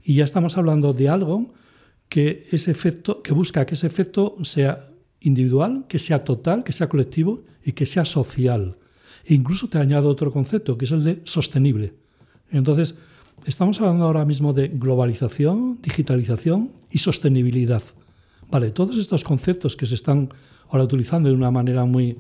Y 0.03 0.15
ya 0.15 0.25
estamos 0.25 0.59
hablando 0.59 0.93
de 0.93 1.09
algo 1.09 1.55
que, 2.09 2.47
ese 2.51 2.71
efecto, 2.71 3.23
que 3.23 3.33
busca 3.33 3.65
que 3.65 3.75
ese 3.75 3.87
efecto 3.87 4.37
sea 4.43 4.91
individual, 5.21 5.87
que 5.89 5.99
sea 5.99 6.25
total, 6.25 6.63
que 6.63 6.73
sea 6.73 6.89
colectivo 6.89 7.45
y 7.65 7.73
que 7.73 7.87
sea 7.87 8.05
social. 8.05 8.77
E 9.27 9.35
incluso 9.35 9.69
te 9.69 9.79
añado 9.79 10.09
otro 10.09 10.33
concepto, 10.33 10.77
que 10.77 10.85
es 10.85 10.91
el 10.91 11.05
de 11.05 11.23
sostenible. 11.25 11.95
Entonces, 12.51 12.99
estamos 13.47 13.81
hablando 13.81 14.05
ahora 14.05 14.25
mismo 14.25 14.53
de 14.53 14.69
globalización, 14.69 15.79
digitalización 15.83 16.73
y 16.91 16.99
sostenibilidad. 16.99 17.83
Vale, 18.51 18.71
todos 18.71 18.99
estos 18.99 19.25
conceptos 19.25 19.77
que 19.77 19.87
se 19.87 19.95
están 19.95 20.29
ahora 20.69 20.85
utilizando 20.85 21.29
de 21.29 21.35
una 21.35 21.51
manera 21.51 21.85
muy, 21.85 22.19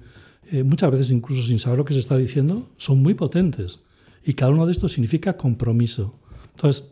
eh, 0.50 0.62
muchas 0.62 0.90
veces 0.90 1.10
incluso 1.10 1.46
sin 1.46 1.58
saber 1.58 1.78
lo 1.78 1.84
que 1.84 1.94
se 1.94 2.00
está 2.00 2.16
diciendo, 2.16 2.68
son 2.76 3.02
muy 3.02 3.14
potentes. 3.14 3.84
Y 4.24 4.34
cada 4.34 4.52
uno 4.52 4.66
de 4.66 4.72
estos 4.72 4.92
significa 4.92 5.36
compromiso. 5.36 6.18
Entonces, 6.54 6.90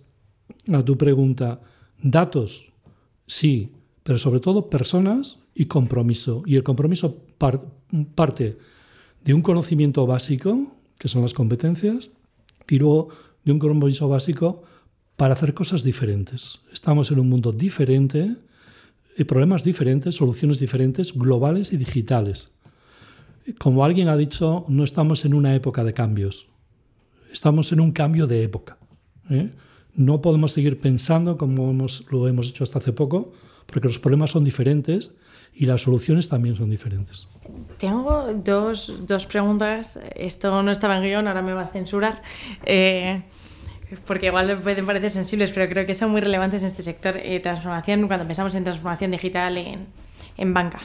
a 0.73 0.85
tu 0.85 0.99
pregunta, 0.99 1.61
datos, 2.03 2.73
sí, 3.27 3.73
pero 4.03 4.19
sobre 4.19 4.41
todo 4.41 4.69
personas 4.69 5.39
y 5.55 5.67
compromiso. 5.67 6.43
Y 6.47 6.57
el 6.57 6.63
compromiso 6.63 7.25
parte 8.15 8.59
de 9.25 9.35
un 9.35 9.43
conocimiento 9.43 10.07
básico, 10.07 10.75
que 10.99 11.09
son 11.09 11.23
las 11.23 11.35
competencias, 11.35 12.11
y 12.69 12.79
luego 12.79 13.09
de 13.45 13.53
un 13.53 13.59
compromiso 13.59 14.09
básico 14.09 14.63
para 15.17 15.35
hacer 15.35 15.55
cosas 15.55 15.85
diferentes. 15.85 16.61
Estamos 16.73 17.11
en 17.11 17.21
un 17.21 17.29
mundo 17.29 17.53
diferente, 17.53 18.37
problemas 19.27 19.65
diferentes, 19.65 20.17
soluciones 20.17 20.59
diferentes, 20.59 21.13
globales 21.15 21.73
y 21.73 21.77
digitales. 21.77 22.49
Como 23.59 23.85
alguien 23.85 24.09
ha 24.09 24.17
dicho, 24.17 24.65
no 24.69 24.85
estamos 24.85 25.25
en 25.25 25.35
una 25.35 25.55
época 25.55 25.85
de 25.85 25.95
cambios, 25.95 26.49
estamos 27.33 27.73
en 27.73 27.81
un 27.81 27.93
cambio 27.93 28.27
de 28.27 28.43
época. 28.43 28.79
¿eh? 29.31 29.51
No 29.95 30.23
podemos 30.23 30.53
seguir 30.53 30.81
pensando 30.81 31.37
como 31.37 31.73
lo 32.11 32.29
hemos 32.29 32.49
hecho 32.49 32.65
hasta 32.65 32.79
hace 32.79 32.93
poco, 32.93 33.33
porque 33.67 33.89
los 33.89 33.99
problemas 33.99 34.31
son 34.31 34.45
diferentes 34.45 35.15
y 35.55 35.67
las 35.67 35.83
soluciones 35.83 36.29
también 36.29 36.57
son 36.57 36.71
diferentes. 36.71 37.29
Tengo 37.79 38.33
dos, 38.35 39.07
dos 39.07 39.27
preguntas. 39.27 40.01
Esto 40.15 40.63
no 40.63 40.71
estaba 40.71 40.97
en 40.97 41.03
guion, 41.03 41.29
ahora 41.29 41.43
me 41.43 41.53
va 41.53 41.63
a 41.63 41.67
censurar. 41.67 42.23
Eh, 42.65 43.23
porque 44.07 44.27
igual 44.27 44.59
pueden 44.63 44.87
parecer 44.87 45.11
sensibles, 45.11 45.51
pero 45.51 45.69
creo 45.69 45.87
que 45.87 45.95
son 45.95 46.11
muy 46.11 46.21
relevantes 46.21 46.63
en 46.63 46.69
este 46.69 46.83
sector. 46.83 47.19
Eh, 47.23 47.41
transformación, 47.41 48.07
cuando 48.07 48.27
pensamos 48.27 48.55
en 48.55 48.65
transformación 48.65 49.11
digital 49.11 49.59
en, 49.59 49.87
en 50.37 50.55
banca. 50.55 50.81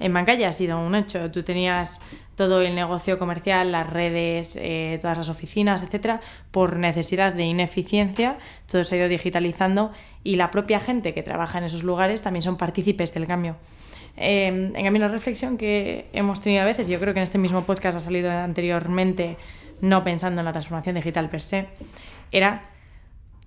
En 0.00 0.12
banca 0.12 0.34
ya 0.34 0.48
ha 0.48 0.52
sido 0.52 0.78
un 0.80 0.94
hecho. 0.94 1.30
Tú 1.30 1.44
tenías 1.44 2.00
todo 2.34 2.60
el 2.60 2.74
negocio 2.74 3.18
comercial, 3.18 3.70
las 3.70 3.88
redes, 3.88 4.58
eh, 4.60 4.98
todas 5.00 5.16
las 5.16 5.28
oficinas, 5.28 5.82
etcétera, 5.82 6.20
por 6.50 6.76
necesidad 6.76 7.32
de 7.34 7.44
ineficiencia. 7.44 8.38
Todo 8.70 8.82
se 8.82 8.96
ha 8.96 8.98
ido 8.98 9.08
digitalizando 9.08 9.92
y 10.24 10.36
la 10.36 10.50
propia 10.50 10.80
gente 10.80 11.14
que 11.14 11.22
trabaja 11.22 11.58
en 11.58 11.64
esos 11.64 11.84
lugares 11.84 12.22
también 12.22 12.42
son 12.42 12.56
partícipes 12.56 13.14
del 13.14 13.26
cambio. 13.26 13.56
Eh, 14.16 14.46
en 14.46 14.84
cambio, 14.84 15.00
la 15.00 15.08
reflexión 15.08 15.56
que 15.56 16.06
hemos 16.12 16.40
tenido 16.40 16.62
a 16.62 16.64
veces, 16.64 16.88
yo 16.88 16.98
creo 17.00 17.14
que 17.14 17.20
en 17.20 17.24
este 17.24 17.38
mismo 17.38 17.62
podcast 17.64 17.96
ha 17.96 18.00
salido 18.00 18.30
anteriormente, 18.30 19.36
no 19.80 20.04
pensando 20.04 20.40
en 20.40 20.44
la 20.44 20.52
transformación 20.52 20.96
digital 20.96 21.30
per 21.30 21.40
se, 21.40 21.66
era 22.30 22.62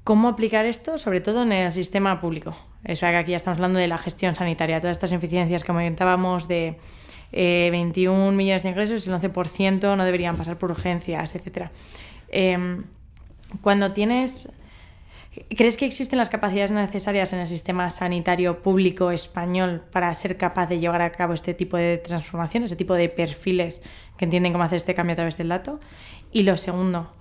cómo 0.03 0.27
aplicar 0.27 0.65
esto, 0.65 0.97
sobre 0.97 1.21
todo 1.21 1.43
en 1.43 1.51
el 1.51 1.71
sistema 1.71 2.19
público. 2.19 2.55
Eso 2.83 3.07
que 3.07 3.15
aquí 3.15 3.31
ya 3.31 3.37
estamos 3.37 3.57
hablando 3.57 3.79
de 3.79 3.87
la 3.87 3.97
gestión 3.97 4.35
sanitaria, 4.35 4.79
todas 4.79 4.97
estas 4.97 5.11
eficiencias 5.11 5.63
que 5.63 5.67
comentábamos 5.67 6.47
de 6.47 6.77
21 7.31 8.29
eh, 8.29 8.31
millones 8.31 8.63
de 8.63 8.69
ingresos 8.69 9.07
y 9.07 9.09
el 9.09 9.15
11% 9.15 9.97
no 9.97 10.05
deberían 10.05 10.37
pasar 10.37 10.57
por 10.57 10.71
urgencias, 10.71 11.35
etc. 11.35 11.69
Em, 12.29 12.83
cuando 13.61 13.93
tienes 13.93 14.53
¿Crees 15.49 15.75
que 15.75 15.85
existen 15.85 16.17
las 16.17 16.29
capacidades 16.29 16.71
necesarias 16.71 17.33
en 17.33 17.39
el 17.39 17.47
sistema 17.47 17.89
sanitario 17.89 18.61
público 18.61 19.11
español 19.11 19.83
para 19.91 20.13
ser 20.13 20.37
capaz 20.37 20.67
de 20.67 20.79
llevar 20.79 21.01
a 21.01 21.11
cabo 21.11 21.33
este 21.33 21.53
tipo 21.53 21.75
de 21.75 21.97
transformaciones, 21.97 22.69
ese 22.69 22.77
tipo 22.77 22.93
de 22.93 23.09
perfiles 23.09 23.81
que 24.17 24.25
entienden 24.25 24.53
cómo 24.53 24.63
hacer 24.63 24.77
este 24.77 24.93
cambio 24.93 25.13
a 25.13 25.15
través 25.17 25.37
del 25.37 25.49
dato? 25.49 25.81
Y 26.31 26.43
lo 26.43 26.55
segundo, 26.55 27.11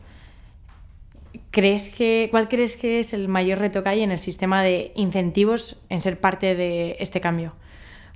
¿crees 1.51 1.89
que, 1.89 2.29
¿cuál 2.31 2.49
crees 2.49 2.77
que 2.77 3.01
es 3.01 3.13
el 3.13 3.27
mayor 3.27 3.59
reto 3.59 3.83
que 3.83 3.89
hay 3.89 4.03
en 4.03 4.13
el 4.13 4.19
sistema 4.19 4.63
de 4.63 4.93
incentivos 4.95 5.77
en 5.89 6.01
ser 6.01 6.21
parte 6.21 6.55
de 6.55 6.97
este 7.01 7.21
cambio? 7.21 7.55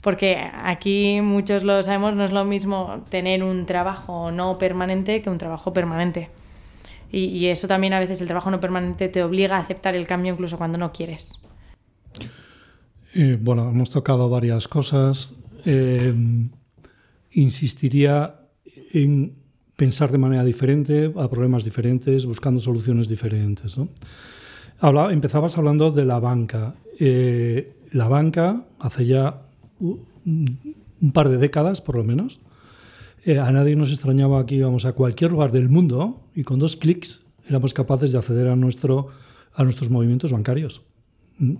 Porque 0.00 0.48
aquí 0.62 1.20
muchos 1.22 1.64
lo 1.64 1.82
sabemos, 1.82 2.14
no 2.14 2.24
es 2.24 2.30
lo 2.30 2.44
mismo 2.44 3.04
tener 3.10 3.42
un 3.42 3.66
trabajo 3.66 4.30
no 4.30 4.58
permanente 4.58 5.22
que 5.22 5.30
un 5.30 5.38
trabajo 5.38 5.72
permanente. 5.72 6.30
Y, 7.10 7.46
eso 7.46 7.66
también 7.66 7.94
a 7.94 8.00
veces 8.00 8.20
el 8.20 8.26
trabajo 8.26 8.50
no 8.50 8.60
permanente 8.60 9.08
te 9.08 9.22
obliga 9.22 9.56
a 9.56 9.60
aceptar 9.60 9.94
el 9.94 10.06
cambio 10.06 10.32
incluso 10.32 10.58
cuando 10.58 10.76
no 10.76 10.92
quieres. 10.92 11.42
Eh, 13.14 13.38
bueno, 13.40 13.68
hemos 13.70 13.90
tocado 13.90 14.28
varias 14.28 14.68
cosas. 14.68 15.34
Eh, 15.64 16.12
insistiría 17.32 18.40
en 18.92 19.34
pensar 19.76 20.12
de 20.12 20.18
manera 20.18 20.44
diferente 20.44 21.12
a 21.16 21.28
problemas 21.28 21.64
diferentes, 21.64 22.26
buscando 22.26 22.60
soluciones 22.60 23.08
diferentes. 23.08 23.80
empezabas 25.10 25.56
hablando 25.56 25.90
de 25.90 26.04
la 26.04 26.18
banca. 26.18 26.74
Eh, 26.98 27.72
la 27.92 28.08
banca, 28.08 28.64
hace 28.80 29.06
ya 29.06 29.42
un 29.80 31.12
par 31.12 31.28
de 31.28 31.38
décadas 31.38 31.80
por 31.80 31.96
lo 31.96 32.04
menos, 32.04 32.40
eh, 33.28 33.38
a 33.38 33.52
nadie 33.52 33.76
nos 33.76 33.90
extrañaba 33.90 34.46
que 34.46 34.54
íbamos 34.54 34.86
a 34.86 34.94
cualquier 34.94 35.32
lugar 35.32 35.52
del 35.52 35.68
mundo 35.68 36.24
y 36.34 36.44
con 36.44 36.58
dos 36.58 36.76
clics 36.76 37.26
éramos 37.46 37.74
capaces 37.74 38.10
de 38.10 38.16
acceder 38.16 38.48
a, 38.48 38.56
nuestro, 38.56 39.08
a 39.52 39.64
nuestros 39.64 39.90
movimientos 39.90 40.32
bancarios. 40.32 40.80
¿Mm? 41.36 41.56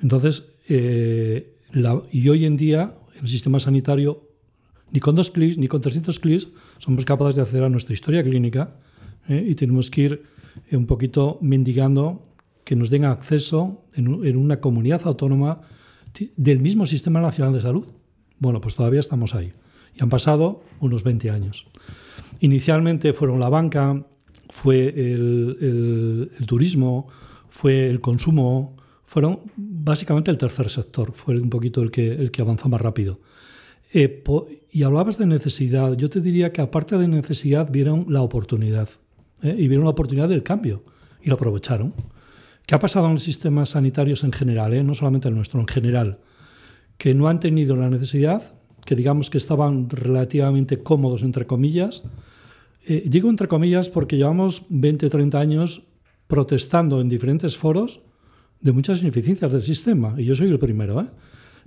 Entonces, 0.00 0.54
eh, 0.68 1.56
y 2.12 2.28
hoy 2.28 2.44
en 2.44 2.56
día, 2.56 2.94
en 3.16 3.22
el 3.22 3.28
sistema 3.28 3.58
sanitario, 3.58 4.28
ni 4.92 5.00
con 5.00 5.16
dos 5.16 5.32
clics, 5.32 5.58
ni 5.58 5.66
con 5.66 5.80
300 5.80 6.20
clics, 6.20 6.48
somos 6.78 7.04
capaces 7.04 7.34
de 7.34 7.42
acceder 7.42 7.64
a 7.64 7.68
nuestra 7.68 7.94
historia 7.94 8.22
clínica 8.22 8.76
¿eh? 9.28 9.44
y 9.44 9.56
tenemos 9.56 9.90
que 9.90 10.00
ir 10.02 10.22
un 10.70 10.86
poquito 10.86 11.40
mendigando 11.42 12.22
que 12.62 12.76
nos 12.76 12.90
den 12.90 13.04
acceso 13.04 13.82
en, 13.94 14.24
en 14.24 14.36
una 14.36 14.60
comunidad 14.60 15.02
autónoma 15.04 15.62
del 16.36 16.60
mismo 16.60 16.86
Sistema 16.86 17.20
Nacional 17.20 17.54
de 17.54 17.60
Salud. 17.60 17.88
Bueno, 18.38 18.60
pues 18.60 18.76
todavía 18.76 19.00
estamos 19.00 19.34
ahí. 19.34 19.52
Y 19.98 20.02
han 20.02 20.08
pasado 20.08 20.62
unos 20.80 21.02
20 21.02 21.30
años. 21.30 21.66
Inicialmente 22.40 23.12
fueron 23.12 23.40
la 23.40 23.48
banca, 23.48 24.06
fue 24.48 24.88
el, 24.88 26.30
turismo, 26.46 27.08
fue 27.48 27.88
el 27.88 28.00
consumo, 28.00 28.76
fueron 29.04 29.40
básicamente 29.56 30.30
el 30.30 30.38
tercer 30.38 30.70
sector, 30.70 31.12
fue 31.12 31.38
un 31.40 31.50
poquito 31.50 31.82
el 31.82 31.90
que, 31.90 32.12
el 32.12 32.30
que 32.30 32.42
avanzó 32.42 32.68
más 32.68 32.80
rápido. 32.80 33.20
Eh, 33.92 34.22
y 34.70 34.82
hablabas 34.82 35.18
de 35.18 35.26
necesidad, 35.26 35.94
yo 35.94 36.10
te 36.10 36.20
diría 36.20 36.52
que 36.52 36.60
aparte 36.60 36.96
de 36.98 37.08
necesidad 37.08 37.70
vieron 37.70 38.06
la 38.08 38.22
oportunidad, 38.22 38.88
¿eh? 39.42 39.56
y 39.58 39.66
vieron 39.66 39.84
la 39.84 39.90
oportunidad 39.90 40.28
del 40.28 40.42
cambio, 40.42 40.84
y 41.22 41.28
lo 41.28 41.34
aprovecharon. 41.34 41.94
¿Qué 42.66 42.74
ha 42.74 42.78
pasado 42.78 43.06
en 43.06 43.14
los 43.14 43.22
sistemas 43.22 43.70
sanitarios 43.70 44.24
en 44.24 44.32
general, 44.32 44.74
eh? 44.74 44.84
no 44.84 44.94
solamente 44.94 45.28
el 45.28 45.34
nuestro, 45.34 45.58
en 45.58 45.66
general? 45.66 46.18
Que 46.98 47.14
no 47.14 47.28
han 47.28 47.40
tenido 47.40 47.76
la 47.76 47.88
necesidad 47.88 48.57
que 48.88 48.96
digamos 48.96 49.28
que 49.28 49.36
estaban 49.36 49.90
relativamente 49.90 50.82
cómodos, 50.82 51.22
entre 51.22 51.46
comillas. 51.46 52.04
Eh, 52.86 53.02
digo 53.04 53.28
entre 53.28 53.46
comillas 53.46 53.90
porque 53.90 54.16
llevamos 54.16 54.62
20 54.70 55.04
o 55.04 55.10
30 55.10 55.38
años 55.38 55.82
protestando 56.26 57.02
en 57.02 57.10
diferentes 57.10 57.58
foros 57.58 58.00
de 58.62 58.72
muchas 58.72 59.02
ineficiencias 59.02 59.52
del 59.52 59.62
sistema, 59.62 60.14
y 60.16 60.24
yo 60.24 60.34
soy 60.34 60.48
el 60.48 60.58
primero. 60.58 61.02
¿eh? 61.02 61.06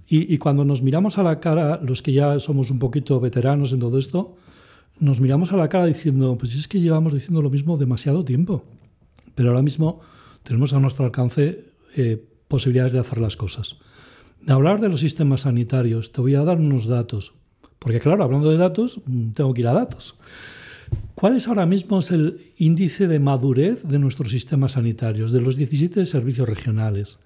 Y, 0.08 0.40
cuando 0.40 0.66
nos 0.66 0.82
miramos 0.82 1.20
a 1.20 1.24
la 1.24 1.40
cara, 1.40 1.80
los 1.84 2.02
que 2.02 2.12
ya 2.12 2.40
somos 2.40 2.72
un 2.72 2.80
poquito 2.80 3.20
veteranos 3.20 3.72
en 3.72 3.80
todo 3.82 4.00
esto, 4.00 4.36
nos 5.00 5.22
miramos 5.22 5.54
a 5.54 5.58
la 5.58 5.70
cara 5.70 5.86
diciendo, 5.86 6.36
pues 6.40 6.56
es 6.56 6.68
que 6.68 6.82
llevamos 6.82 7.14
diciendo 7.14 7.44
lo 7.44 7.52
mismo 7.52 7.78
demasiado 7.78 8.26
tiempo, 8.26 8.64
pero 9.36 9.50
ahora 9.50 9.62
mismo 9.62 10.02
tenemos 10.42 10.74
a 10.74 10.80
nuestro 10.80 11.06
alcance 11.06 11.66
eh, 11.96 12.20
posibilidades 12.48 12.94
de 12.94 13.00
hacer 13.00 13.20
las 13.20 13.38
cosas 13.38 13.78
de 14.42 14.54
hablar 14.54 14.82
de 14.82 14.90
los 14.90 15.00
sistemas 15.00 15.42
sanitarios, 15.42 16.12
te 16.12 16.22
voy 16.22 16.36
a 16.36 16.44
dar 16.44 16.58
unos 16.58 16.88
datos. 16.88 17.34
Porque 17.80 18.00
claro, 18.00 18.24
hablando 18.24 18.52
de 18.52 18.58
datos, 18.58 19.02
mm, 19.06 19.32
tengo 19.32 19.54
que 19.54 19.62
ir 19.62 19.68
a 19.68 19.74
datos. 19.74 20.16
¿Cuál 21.16 21.36
es 21.36 21.48
ahora 21.48 21.66
mismo 21.66 22.00
el 22.10 22.42
índice 22.58 23.08
de 23.08 23.20
madurez 23.20 23.84
de 23.84 24.00
nuestros 24.00 24.32
sistemas 24.32 24.74
sanitarios, 24.74 25.32
de 25.32 25.42
los 25.42 25.56
17 25.56 26.06
servicios 26.06 26.48
regionales? 26.48 27.20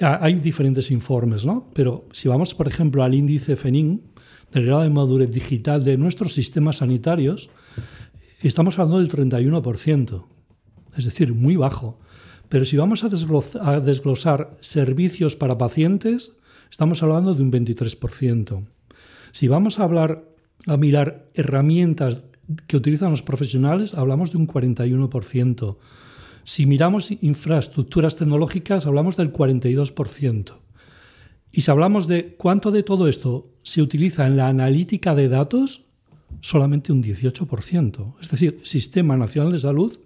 Hay 0.00 0.34
diferentes 0.34 0.90
informes, 0.90 1.44
¿no? 1.44 1.68
Pero 1.74 2.06
si 2.12 2.28
vamos, 2.28 2.54
por 2.54 2.66
ejemplo, 2.66 3.04
al 3.04 3.14
índice 3.14 3.56
FENIN, 3.56 4.02
del 4.52 4.66
grado 4.66 4.82
de 4.82 4.90
madurez 4.90 5.30
digital 5.30 5.84
de 5.84 5.96
nuestros 5.96 6.34
sistemas 6.34 6.76
sanitarios, 6.78 7.50
estamos 8.42 8.78
hablando 8.78 8.98
del 8.98 9.10
31%, 9.10 10.24
es 10.96 11.04
decir, 11.04 11.32
muy 11.32 11.56
bajo. 11.56 11.98
Pero 12.52 12.66
si 12.66 12.76
vamos 12.76 13.02
a 13.02 13.08
desglosar, 13.80 14.58
servicios 14.60 15.36
para 15.36 15.56
pacientes, 15.56 16.36
estamos 16.70 17.02
hablando 17.02 17.34
de 17.34 17.42
un 17.42 17.50
23%. 17.50 18.66
Si 19.30 19.48
vamos 19.48 19.78
a 19.78 19.84
hablar 19.84 20.28
a 20.66 20.76
mirar 20.76 21.30
herramientas 21.32 22.26
que 22.66 22.76
utilizan 22.76 23.10
los 23.10 23.22
profesionales, 23.22 23.94
hablamos 23.94 24.32
de 24.32 24.36
un 24.36 24.46
41%. 24.46 25.78
Si 26.44 26.66
miramos 26.66 27.10
infraestructuras 27.22 28.16
tecnológicas, 28.16 28.84
hablamos 28.84 29.16
del 29.16 29.32
42%. 29.32 30.58
Y 31.52 31.62
si 31.62 31.70
hablamos 31.70 32.06
de 32.06 32.34
cuánto 32.36 32.70
de 32.70 32.82
todo 32.82 33.08
esto 33.08 33.48
se 33.62 33.80
utiliza 33.80 34.26
en 34.26 34.36
la 34.36 34.48
analítica 34.48 35.14
de 35.14 35.30
datos, 35.30 35.86
solamente 36.42 36.92
un 36.92 37.02
18%. 37.02 38.20
Es 38.20 38.30
decir, 38.30 38.60
Sistema 38.62 39.16
Nacional 39.16 39.52
de 39.52 39.58
Salud 39.58 39.98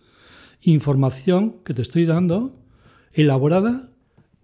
información 0.63 1.57
que 1.65 1.75
te 1.75 1.83
estoy 1.83 2.07
dando 2.07 2.55
elaborada 3.13 3.91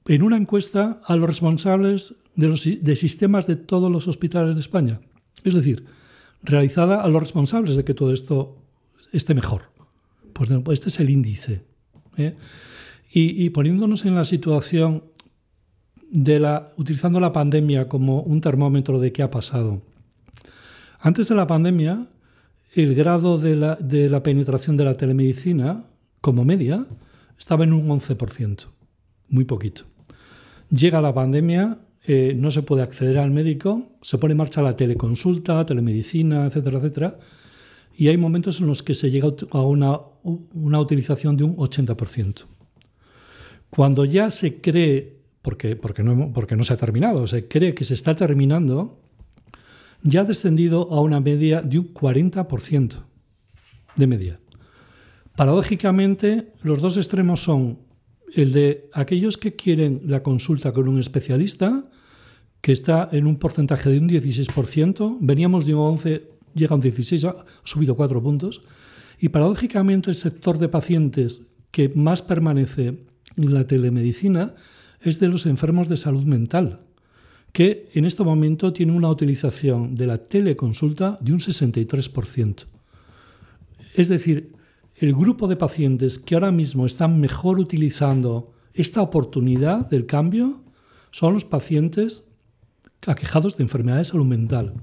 en 0.07 0.23
una 0.23 0.37
encuesta 0.37 1.01
a 1.05 1.17
los 1.17 1.27
responsables 1.27 2.15
de, 2.35 2.49
los, 2.49 2.65
de 2.65 2.97
sistemas 2.97 3.47
de 3.47 3.57
todos 3.57 3.91
los 3.91 4.09
hospitales 4.09 4.57
de 4.57 4.63
España. 4.63 5.01
Es 5.45 5.55
decir, 5.55 5.85
realizada 6.43 7.03
a 7.03 7.09
los 7.09 7.23
responsables 7.23 7.77
de 7.77 7.85
que 7.85 7.95
todo 7.95 8.13
esto 8.13 8.57
esté 9.13 9.35
mejor. 9.35 9.71
Pues 10.33 10.51
este 10.51 10.89
es 10.89 11.01
el 11.01 11.11
índice. 11.11 11.65
¿eh? 12.17 12.37
Y, 13.13 13.45
y, 13.45 13.51
poniéndonos 13.51 14.05
en 14.07 14.15
la 14.15 14.25
situación 14.25 15.05
de 16.11 16.41
la, 16.41 16.73
utilizando 16.77 17.21
la 17.21 17.33
pandemia 17.33 17.89
como 17.89 18.23
un 18.23 18.41
termómetro 18.41 18.99
de 18.99 19.13
qué 19.13 19.23
ha 19.23 19.31
pasado. 19.31 19.83
Antes 20.99 21.29
de 21.29 21.35
la 21.35 21.47
pandemia, 21.47 22.07
el 22.75 22.95
grado 22.95 23.39
de 23.39 23.57
la, 23.57 23.77
de 23.77 24.09
la 24.09 24.23
penetración 24.23 24.77
de 24.77 24.85
la 24.85 24.97
telemedicina 24.97 25.85
como 26.23 26.47
media, 26.47 26.87
estaba 27.39 27.65
en 27.65 27.75
un 27.75 27.87
11%, 27.89 28.69
muy 29.29 29.45
poquito. 29.45 29.83
Llega 30.71 31.03
la 31.03 31.13
pandemia, 31.13 31.81
eh, 32.07 32.33
no 32.35 32.51
se 32.51 32.63
puede 32.63 32.83
acceder 32.83 33.19
al 33.19 33.31
médico, 33.31 33.91
se 34.01 34.17
pone 34.17 34.33
en 34.33 34.39
marcha 34.39 34.63
la 34.63 34.75
teleconsulta, 34.75 35.67
telemedicina, 35.67 36.47
etcétera, 36.47 36.79
etcétera, 36.79 37.19
y 37.95 38.09
hay 38.09 38.17
momentos 38.17 38.59
en 38.61 38.69
los 38.69 38.83
que 38.83 38.95
se 38.95 39.11
llega 39.11 39.29
a 39.51 39.61
una, 39.61 40.01
una 40.23 40.81
utilización 40.81 41.37
de 41.37 41.45
un 41.45 41.57
80%. 41.57 42.45
Cuando 43.69 44.07
ya 44.07 44.31
se 44.31 44.63
cree 44.63 45.21
porque, 45.43 45.75
porque, 45.77 46.03
no, 46.03 46.33
porque 46.33 46.57
no 46.57 46.65
se 46.65 46.73
ha 46.73 46.77
terminado, 46.77 47.27
se 47.27 47.49
cree 47.49 47.75
que 47.75 47.85
se 47.85 47.95
está 47.95 48.15
terminando, 48.15 49.01
ya 50.03 50.23
ha 50.23 50.25
descendido 50.25 50.89
a 50.93 51.01
una 51.01 51.21
media 51.21 51.61
de 51.63 51.81
un 51.81 51.93
40% 51.93 52.95
de 53.97 54.07
media. 54.07 54.41
Paradójicamente, 55.37 56.53
los 56.63 56.81
dos 56.81 56.97
extremos 56.97 57.43
son 57.43 57.79
el 58.35 58.53
de 58.53 58.89
aquellos 58.93 59.39
que 59.39 59.57
quieren 59.57 60.03
la 60.07 60.23
consulta 60.23 60.73
con 60.73 60.89
un 60.89 60.99
especialista, 60.99 61.85
que 62.61 62.73
está 62.73 63.09
en 63.13 63.27
un 63.27 63.37
porcentaje 63.37 63.91
de 63.91 63.99
un 63.99 64.09
16%, 64.09 65.19
veníamos 65.21 65.67
de 65.67 65.75
un 65.75 65.81
11, 65.81 66.29
llega 66.55 66.73
a 66.73 66.77
un 66.77 66.81
16, 66.81 67.25
ha 67.25 67.45
subido 67.65 67.97
4 67.97 68.23
puntos, 68.23 68.63
y 69.19 69.29
paradójicamente 69.31 70.11
el 70.11 70.17
sector 70.17 70.59
de 70.59 70.69
pacientes 70.69 71.43
que 71.71 71.89
más 71.89 72.23
permanece 72.23 72.99
en 73.37 73.55
la 73.55 73.67
telemedicina 73.67 74.55
es 75.01 75.19
de 75.19 75.29
los 75.29 75.47
enfermos 75.47 75.89
de 75.89 75.97
salud 75.97 76.25
mental, 76.25 76.81
que 77.53 77.91
en 77.95 78.05
este 78.05 78.23
momento 78.23 78.73
tiene 78.73 78.93
una 78.93 79.09
utilización 79.09 79.95
de 79.95 80.07
la 80.07 80.19
teleconsulta 80.19 81.19
de 81.21 81.33
un 81.33 81.41
63%. 81.41 82.65
Es 83.95 84.09
decir, 84.09 84.53
el 84.97 85.15
grupo 85.15 85.49
de 85.49 85.57
pacientes 85.57 86.19
que 86.19 86.35
ahora 86.35 86.53
mismo 86.53 86.87
están 86.87 87.21
mejor 87.21 87.59
utilizando 87.59 88.53
esta 88.75 89.03
oportunidad 89.03 89.89
del 89.89 90.07
cambio 90.07 90.63
son 91.11 91.35
los 91.35 91.45
pacientes 91.45 92.25
aquejados 93.07 93.57
de 93.57 93.65
enfermedades 93.65 94.09
de 94.09 94.13
salud 94.13 94.27
mental. 94.27 94.75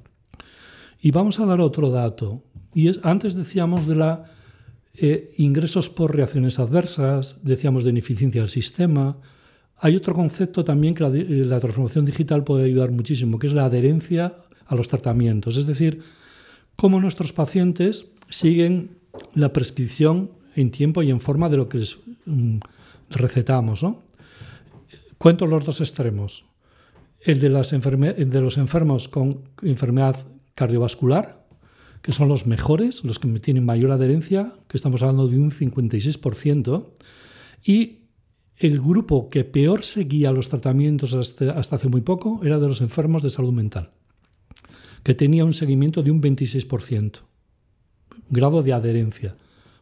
Y 1.01 1.11
vamos 1.11 1.39
a 1.39 1.45
dar 1.45 1.61
otro 1.61 1.89
dato. 1.89 2.43
Y 2.73 2.89
es, 2.89 2.99
antes 3.03 3.35
decíamos 3.35 3.87
de 3.87 3.95
la 3.95 4.25
eh, 4.93 5.33
ingresos 5.37 5.89
por 5.89 6.13
reacciones 6.13 6.59
adversas, 6.59 7.39
decíamos 7.43 7.83
de 7.83 7.91
ineficiencia 7.91 8.41
del 8.41 8.49
sistema. 8.49 9.17
Hay 9.77 9.95
otro 9.95 10.13
concepto 10.13 10.65
también 10.65 10.93
que 10.93 11.03
la, 11.03 11.09
la 11.09 11.59
transformación 11.59 12.03
digital 12.03 12.43
puede 12.43 12.65
ayudar 12.65 12.91
muchísimo, 12.91 13.39
que 13.39 13.47
es 13.47 13.53
la 13.53 13.65
adherencia 13.65 14.35
a 14.65 14.75
los 14.75 14.89
tratamientos. 14.89 15.55
Es 15.55 15.65
decir, 15.65 16.03
cómo 16.75 16.99
nuestros 16.99 17.31
pacientes 17.31 18.11
siguen 18.29 18.98
la 19.33 19.53
prescripción 19.53 20.31
en 20.55 20.71
tiempo 20.71 21.01
y 21.03 21.11
en 21.11 21.21
forma 21.21 21.49
de 21.49 21.57
lo 21.57 21.69
que 21.69 21.79
les 21.79 21.99
mm, 22.25 22.59
recetamos. 23.09 23.83
¿no? 23.83 24.03
Cuento 25.17 25.45
los 25.45 25.65
dos 25.65 25.81
extremos. 25.81 26.45
El 27.21 27.39
de, 27.39 27.49
los 27.49 27.73
enfermos 28.57 29.09
con 29.09 29.41
enfermedad 29.61 30.25
cardiovascular, 30.55 31.45
que 32.01 32.13
son 32.13 32.29
los 32.29 32.47
mejores, 32.47 33.03
los 33.03 33.19
que 33.19 33.27
tienen 33.39 33.65
mayor 33.65 33.91
adherencia, 33.91 34.53
que 34.69 34.77
estamos 34.77 35.01
hablando 35.01 35.27
de 35.27 35.37
un 35.37 35.51
56%, 35.51 36.91
y 37.61 37.99
el 38.55 38.79
grupo 38.79 39.29
que 39.29 39.43
peor 39.43 39.83
seguía 39.83 40.31
los 40.31 40.47
tratamientos 40.47 41.13
hasta 41.13 41.75
hace 41.75 41.89
muy 41.89 42.01
poco 42.01 42.39
era 42.43 42.57
de 42.57 42.67
los 42.67 42.79
enfermos 42.79 43.21
de 43.21 43.29
salud 43.29 43.51
mental, 43.51 43.91
que 45.03 45.13
tenía 45.13 45.43
un 45.43 45.53
seguimiento 45.53 46.01
de 46.03 46.11
un 46.11 46.21
26% 46.21 47.28
grado 48.29 48.63
de 48.63 48.73
adherencia. 48.73 49.35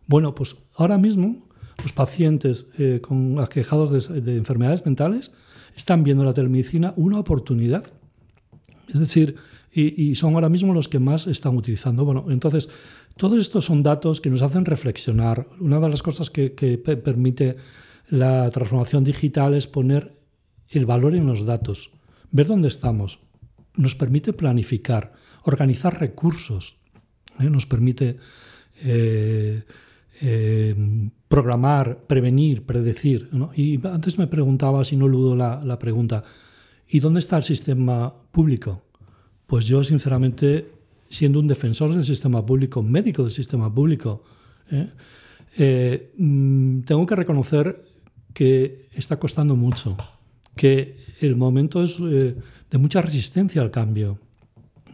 Bueno, 0.07 0.33
pues 0.33 0.55
ahora 0.75 0.97
mismo 0.97 1.47
los 1.83 1.93
pacientes 1.93 2.69
eh, 2.77 3.01
con 3.01 3.39
aquejados 3.39 4.09
de, 4.09 4.37
enfermedades 4.37 4.85
mentales 4.85 5.31
están 5.75 6.03
viendo 6.03 6.23
la 6.23 6.33
telemedicina 6.33 6.93
una 6.95 7.19
oportunidad. 7.19 7.85
Es 8.87 8.99
decir, 8.99 9.35
y, 9.71 10.15
son 10.15 10.33
ahora 10.33 10.49
mismo 10.49 10.73
los 10.73 10.87
que 10.87 10.99
más 10.99 11.27
están 11.27 11.55
utilizando. 11.55 12.03
Bueno, 12.03 12.25
entonces, 12.29 12.69
todos 13.15 13.39
estos 13.39 13.65
son 13.65 13.83
datos 13.83 14.21
que 14.21 14.29
nos 14.29 14.41
hacen 14.41 14.65
reflexionar. 14.65 15.47
Una 15.59 15.79
de 15.79 15.89
las 15.89 16.01
cosas 16.01 16.31
que, 16.31 16.53
que 16.53 16.77
permite 16.77 17.57
la 18.09 18.49
transformación 18.49 19.03
digital 19.03 19.53
es 19.53 19.67
poner 19.67 20.17
el 20.69 20.85
valor 20.85 21.13
en 21.13 21.27
los 21.27 21.45
datos, 21.45 21.91
ver 22.31 22.47
dónde 22.47 22.69
estamos. 22.69 23.19
Nos 23.75 23.93
permite 23.93 24.33
planificar, 24.33 25.13
organizar 25.43 25.99
recursos, 25.99 26.77
¿eh? 27.39 27.49
nos 27.49 27.65
permite 27.65 28.17
eh, 28.83 29.63
eh, 30.21 31.09
programar, 31.27 32.05
prevenir, 32.07 32.63
predecir. 32.63 33.29
Y 33.55 33.79
antes 33.87 34.17
me 34.17 34.27
preguntaba, 34.27 34.83
si 34.85 34.95
no 34.95 35.07
ludo 35.07 35.35
la, 35.35 35.63
la, 35.63 35.77
pregunta, 35.79 36.23
¿y 36.87 36.99
dónde 36.99 37.19
está 37.19 37.37
el 37.37 37.43
sistema 37.43 38.13
público? 38.31 38.83
Pues 39.45 39.65
yo, 39.65 39.83
sinceramente, 39.83 40.71
siendo 41.09 41.39
un 41.39 41.47
defensor 41.47 41.93
del 41.93 42.03
sistema 42.03 42.45
público, 42.45 42.81
médico 42.81 43.23
del 43.23 43.31
sistema 43.31 43.73
público, 43.73 44.23
mm, 46.17 46.81
tengo 46.81 47.05
que 47.05 47.15
reconocer 47.15 47.85
que 48.33 48.89
está 48.93 49.17
costando 49.17 49.55
mucho, 49.55 49.95
que 50.55 50.97
el 51.21 51.35
momento 51.35 51.83
es 51.83 51.97
de 51.99 52.77
mucha 52.77 53.01
resistencia 53.01 53.61
al 53.61 53.71
cambio. 53.71 54.19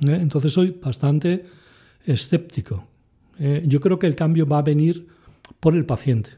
Entonces 0.02 0.54
soy 0.54 0.78
bastante 0.82 1.46
escéptico. 2.06 2.88
Eh, 3.40 3.64
yo 3.66 3.80
creo 3.80 4.00
que 4.00 4.08
el 4.08 4.16
cambio 4.16 4.46
va 4.46 4.60
a 4.60 4.62
venir 4.62 5.08
por 5.60 5.76
el 5.76 5.86
paciente. 5.86 6.32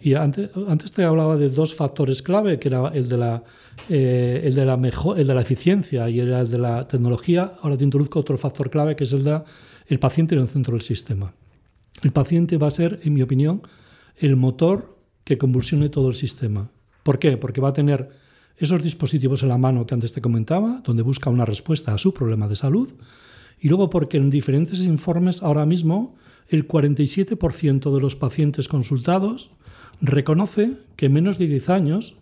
Y 0.00 0.14
antes, 0.14 0.50
te 0.92 1.02
hablaba 1.02 1.36
de 1.36 1.48
dos 1.48 1.74
factores 1.74 2.20
clave, 2.20 2.58
que 2.58 2.68
era 2.68 2.88
el 2.88 3.08
de 3.08 3.16
la, 3.16 3.42
eh, 3.88 4.42
el 4.44 4.54
de 4.54 4.66
la, 4.66 4.76
mejor, 4.76 5.18
el 5.18 5.26
de 5.26 5.34
la 5.34 5.40
eficiencia 5.40 6.10
y 6.10 6.20
el 6.20 6.50
de 6.50 6.58
la 6.58 6.86
tecnología. 6.86 7.54
Ahora 7.62 7.78
te 7.78 7.84
introduzco 7.84 8.20
otro 8.20 8.36
factor 8.36 8.70
clave, 8.70 8.96
que 8.96 9.04
es 9.04 9.12
el 9.12 9.24
de 9.24 9.40
el 9.86 9.98
paciente 9.98 10.34
en 10.34 10.42
el 10.42 10.48
centro 10.48 10.74
del 10.74 10.82
sistema. 10.82 11.34
El 12.02 12.12
paciente 12.12 12.58
va 12.58 12.66
a 12.66 12.70
ser, 12.70 13.00
en 13.02 13.14
mi 13.14 13.22
opinión, 13.22 13.62
el 14.18 14.36
motor 14.36 14.96
que 15.24 15.38
convulsione 15.38 15.88
todo 15.88 16.08
el 16.08 16.14
sistema. 16.14 16.70
¿Por 17.02 17.18
qué? 17.18 17.36
Porque 17.36 17.60
va 17.60 17.68
a 17.70 17.72
tener 17.72 18.10
esos 18.56 18.82
dispositivos 18.82 19.42
en 19.42 19.48
la 19.48 19.58
mano 19.58 19.86
que 19.86 19.94
antes 19.94 20.12
te 20.12 20.20
comentaba, 20.20 20.82
donde 20.84 21.02
busca 21.02 21.30
una 21.30 21.44
respuesta 21.44 21.94
a 21.94 21.98
su 21.98 22.12
problema 22.14 22.46
de 22.46 22.56
salud, 22.56 22.92
y 23.60 23.68
luego 23.68 23.90
porque 23.90 24.16
en 24.16 24.30
diferentes 24.30 24.80
informes 24.80 25.42
ahora 25.42 25.66
mismo 25.66 26.16
el 26.48 26.68
47% 26.68 27.94
de 27.94 28.00
los 28.00 28.16
pacientes 28.16 28.68
consultados 28.68 29.50
reconoce 30.00 30.72
que 30.96 31.06
en 31.06 31.14
menos 31.14 31.38
de 31.38 31.46
10 31.46 31.70
años 31.70 32.16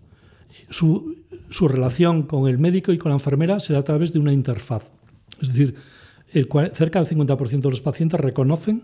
su, 0.70 1.16
su, 1.50 1.68
relación 1.68 2.22
con 2.22 2.48
el 2.48 2.58
médico 2.58 2.92
y 2.92 2.98
con 2.98 3.10
la 3.10 3.16
enfermera 3.16 3.58
será 3.60 3.80
a 3.80 3.84
través 3.84 4.12
de 4.12 4.18
una 4.18 4.32
interfaz. 4.32 4.90
Es 5.40 5.48
decir, 5.48 5.74
el, 6.32 6.48
cerca 6.74 7.02
del 7.02 7.08
50% 7.08 7.60
de 7.60 7.70
los 7.70 7.80
pacientes 7.80 8.20
reconocen 8.20 8.82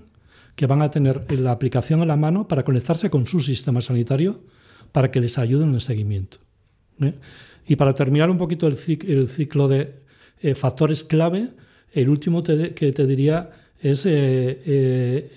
que 0.57 0.67
van 0.67 0.83
a 0.83 0.91
tener 0.91 1.31
la 1.39 1.53
aplicación 1.53 2.03
en 2.03 2.09
la 2.09 2.17
mano 2.17 2.49
para 2.49 2.65
conectarse 2.65 3.11
con 3.11 3.27
su 3.27 3.41
sistema 3.41 3.81
sanitario 3.81 4.41
para 4.93 5.11
que 5.11 5.21
les 5.21 5.39
ayude 5.39 5.65
en 5.65 5.75
el 5.75 5.81
seguimiento. 5.81 6.39
¿eh? 7.01 7.15
Y 7.67 7.77
para 7.77 7.95
terminar 7.95 8.31
un 8.31 8.39
poquito 8.39 8.67
el, 8.67 8.77
el 9.07 9.29
ciclo 9.29 9.69
de 9.69 9.95
eh, 10.41 10.55
factores 10.55 11.05
clave, 11.05 11.51
el 11.93 12.09
último 12.09 12.43
que 12.43 12.93
te 12.93 13.07
diría 13.07 13.51
es, 13.81 14.07
eh, 14.07 14.63
eh, 14.67 15.31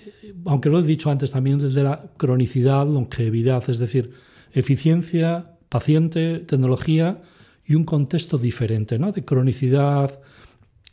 aunque 0.44 0.68
lo 0.68 0.80
he 0.80 0.82
dicho 0.82 1.10
antes 1.10 1.30
también, 1.30 1.58
desde 1.58 1.82
la 1.82 2.04
cronicidad, 2.16 2.86
longevidad, 2.86 3.68
es 3.68 3.78
decir, 3.78 4.10
eficiencia, 4.52 5.52
paciente, 5.68 6.40
tecnología 6.40 7.22
y 7.64 7.74
un 7.74 7.84
contexto 7.84 8.38
diferente, 8.38 8.98
¿no? 8.98 9.12
de 9.12 9.24
cronicidad, 9.24 10.20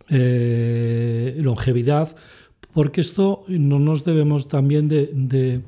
eh, 0.10 1.38
longevidad, 1.42 2.16
porque 2.74 3.02
esto 3.02 3.44
no 3.48 3.80
nos 3.80 4.06
debemos 4.06 4.48
también 4.48 4.88
de, 4.88 5.64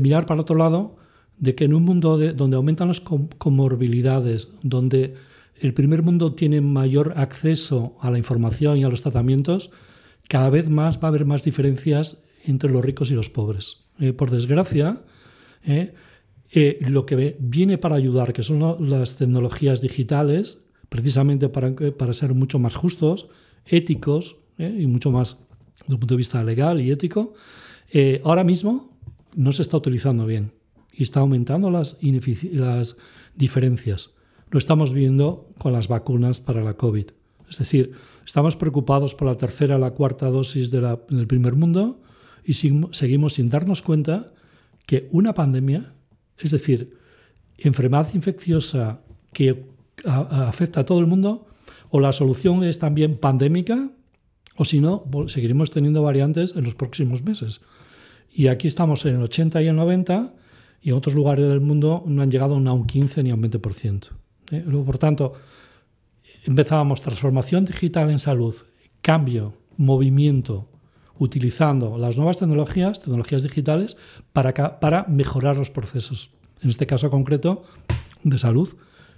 mirar 0.00 0.26
para 0.26 0.40
otro 0.40 0.56
lado, 0.56 0.96
de 1.38 1.54
que 1.54 1.64
en 1.64 1.74
un 1.74 1.84
mundo 1.84 2.18
donde 2.18 2.56
aumentan 2.56 2.88
las 2.88 3.00
comorbilidades, 3.00 4.52
donde 4.62 5.14
el 5.60 5.74
primer 5.74 6.02
mundo 6.02 6.34
tiene 6.34 6.60
mayor 6.60 7.14
acceso 7.16 7.96
a 8.00 8.10
la 8.10 8.18
información 8.18 8.78
y 8.78 8.84
a 8.84 8.88
los 8.88 9.02
tratamientos, 9.02 9.70
cada 10.28 10.50
vez 10.50 10.68
más 10.68 10.98
va 10.98 11.04
a 11.04 11.08
haber 11.08 11.24
más 11.24 11.44
diferencias 11.44 12.24
entre 12.44 12.70
los 12.70 12.84
ricos 12.84 13.10
y 13.10 13.14
los 13.14 13.30
pobres. 13.30 13.84
Eh, 14.00 14.12
por 14.12 14.30
desgracia, 14.30 15.02
eh, 15.64 15.94
eh, 16.50 16.78
lo 16.88 17.06
que 17.06 17.36
viene 17.38 17.78
para 17.78 17.96
ayudar, 17.96 18.32
que 18.32 18.42
son 18.42 18.88
las 18.88 19.16
tecnologías 19.16 19.80
digitales, 19.80 20.62
precisamente 20.88 21.48
para, 21.48 21.74
para 21.96 22.12
ser 22.12 22.34
mucho 22.34 22.58
más 22.58 22.74
justos, 22.74 23.28
éticos 23.66 24.36
y 24.58 24.86
mucho 24.86 25.10
más 25.10 25.38
desde 25.80 25.94
un 25.94 26.00
punto 26.00 26.14
de 26.14 26.18
vista 26.18 26.44
legal 26.44 26.80
y 26.80 26.90
ético, 26.90 27.34
ahora 28.22 28.44
mismo 28.44 28.96
no 29.34 29.52
se 29.52 29.62
está 29.62 29.78
utilizando 29.78 30.26
bien 30.26 30.52
y 30.92 31.02
está 31.02 31.20
aumentando 31.20 31.70
las 31.70 31.98
diferencias. 33.34 34.14
Lo 34.50 34.58
estamos 34.58 34.92
viendo 34.92 35.48
con 35.58 35.72
las 35.72 35.88
vacunas 35.88 36.40
para 36.40 36.62
la 36.62 36.74
COVID. 36.74 37.06
Es 37.50 37.58
decir, 37.58 37.92
estamos 38.24 38.56
preocupados 38.56 39.14
por 39.14 39.28
la 39.28 39.36
tercera 39.36 39.76
o 39.76 39.78
la 39.78 39.92
cuarta 39.92 40.30
dosis 40.30 40.70
de 40.70 40.80
del 41.08 41.26
primer 41.26 41.54
mundo 41.54 42.00
y 42.44 42.54
seguimos 42.54 43.34
sin 43.34 43.48
darnos 43.48 43.82
cuenta 43.82 44.32
que 44.86 45.08
una 45.12 45.34
pandemia, 45.34 45.94
es 46.38 46.50
decir, 46.50 46.98
enfermedad 47.58 48.12
infecciosa 48.14 49.00
que 49.32 49.66
afecta 50.04 50.80
a 50.80 50.84
todo 50.84 51.00
el 51.00 51.06
mundo, 51.06 51.46
o 51.90 52.00
la 52.00 52.12
solución 52.12 52.64
es 52.64 52.78
también 52.78 53.16
pandémica, 53.18 53.90
o 54.56 54.64
si 54.64 54.80
no, 54.80 55.04
seguiremos 55.26 55.70
teniendo 55.70 56.02
variantes 56.02 56.54
en 56.56 56.64
los 56.64 56.74
próximos 56.74 57.22
meses. 57.22 57.60
Y 58.32 58.48
aquí 58.48 58.66
estamos 58.66 59.04
en 59.06 59.16
el 59.16 59.22
80 59.22 59.62
y 59.62 59.68
el 59.68 59.76
90 59.76 60.34
y 60.82 60.90
en 60.90 60.96
otros 60.96 61.14
lugares 61.14 61.48
del 61.48 61.60
mundo 61.60 62.02
no 62.06 62.20
han 62.20 62.30
llegado 62.30 62.58
ni 62.58 62.68
a 62.68 62.72
un 62.72 62.86
15 62.86 63.22
ni 63.22 63.30
a 63.30 63.34
un 63.34 63.42
20%. 63.42 64.08
¿Eh? 64.50 64.62
Luego, 64.66 64.84
por 64.84 64.98
tanto, 64.98 65.34
empezábamos 66.44 67.02
transformación 67.02 67.64
digital 67.64 68.10
en 68.10 68.18
salud, 68.18 68.54
cambio, 69.02 69.54
movimiento, 69.76 70.68
utilizando 71.18 71.96
las 71.98 72.16
nuevas 72.16 72.38
tecnologías, 72.38 73.00
tecnologías 73.00 73.42
digitales, 73.42 73.96
para, 74.32 74.80
para 74.80 75.04
mejorar 75.08 75.56
los 75.56 75.70
procesos, 75.70 76.30
en 76.62 76.70
este 76.70 76.86
caso 76.86 77.10
concreto, 77.10 77.64
de 78.22 78.38
salud 78.38 78.76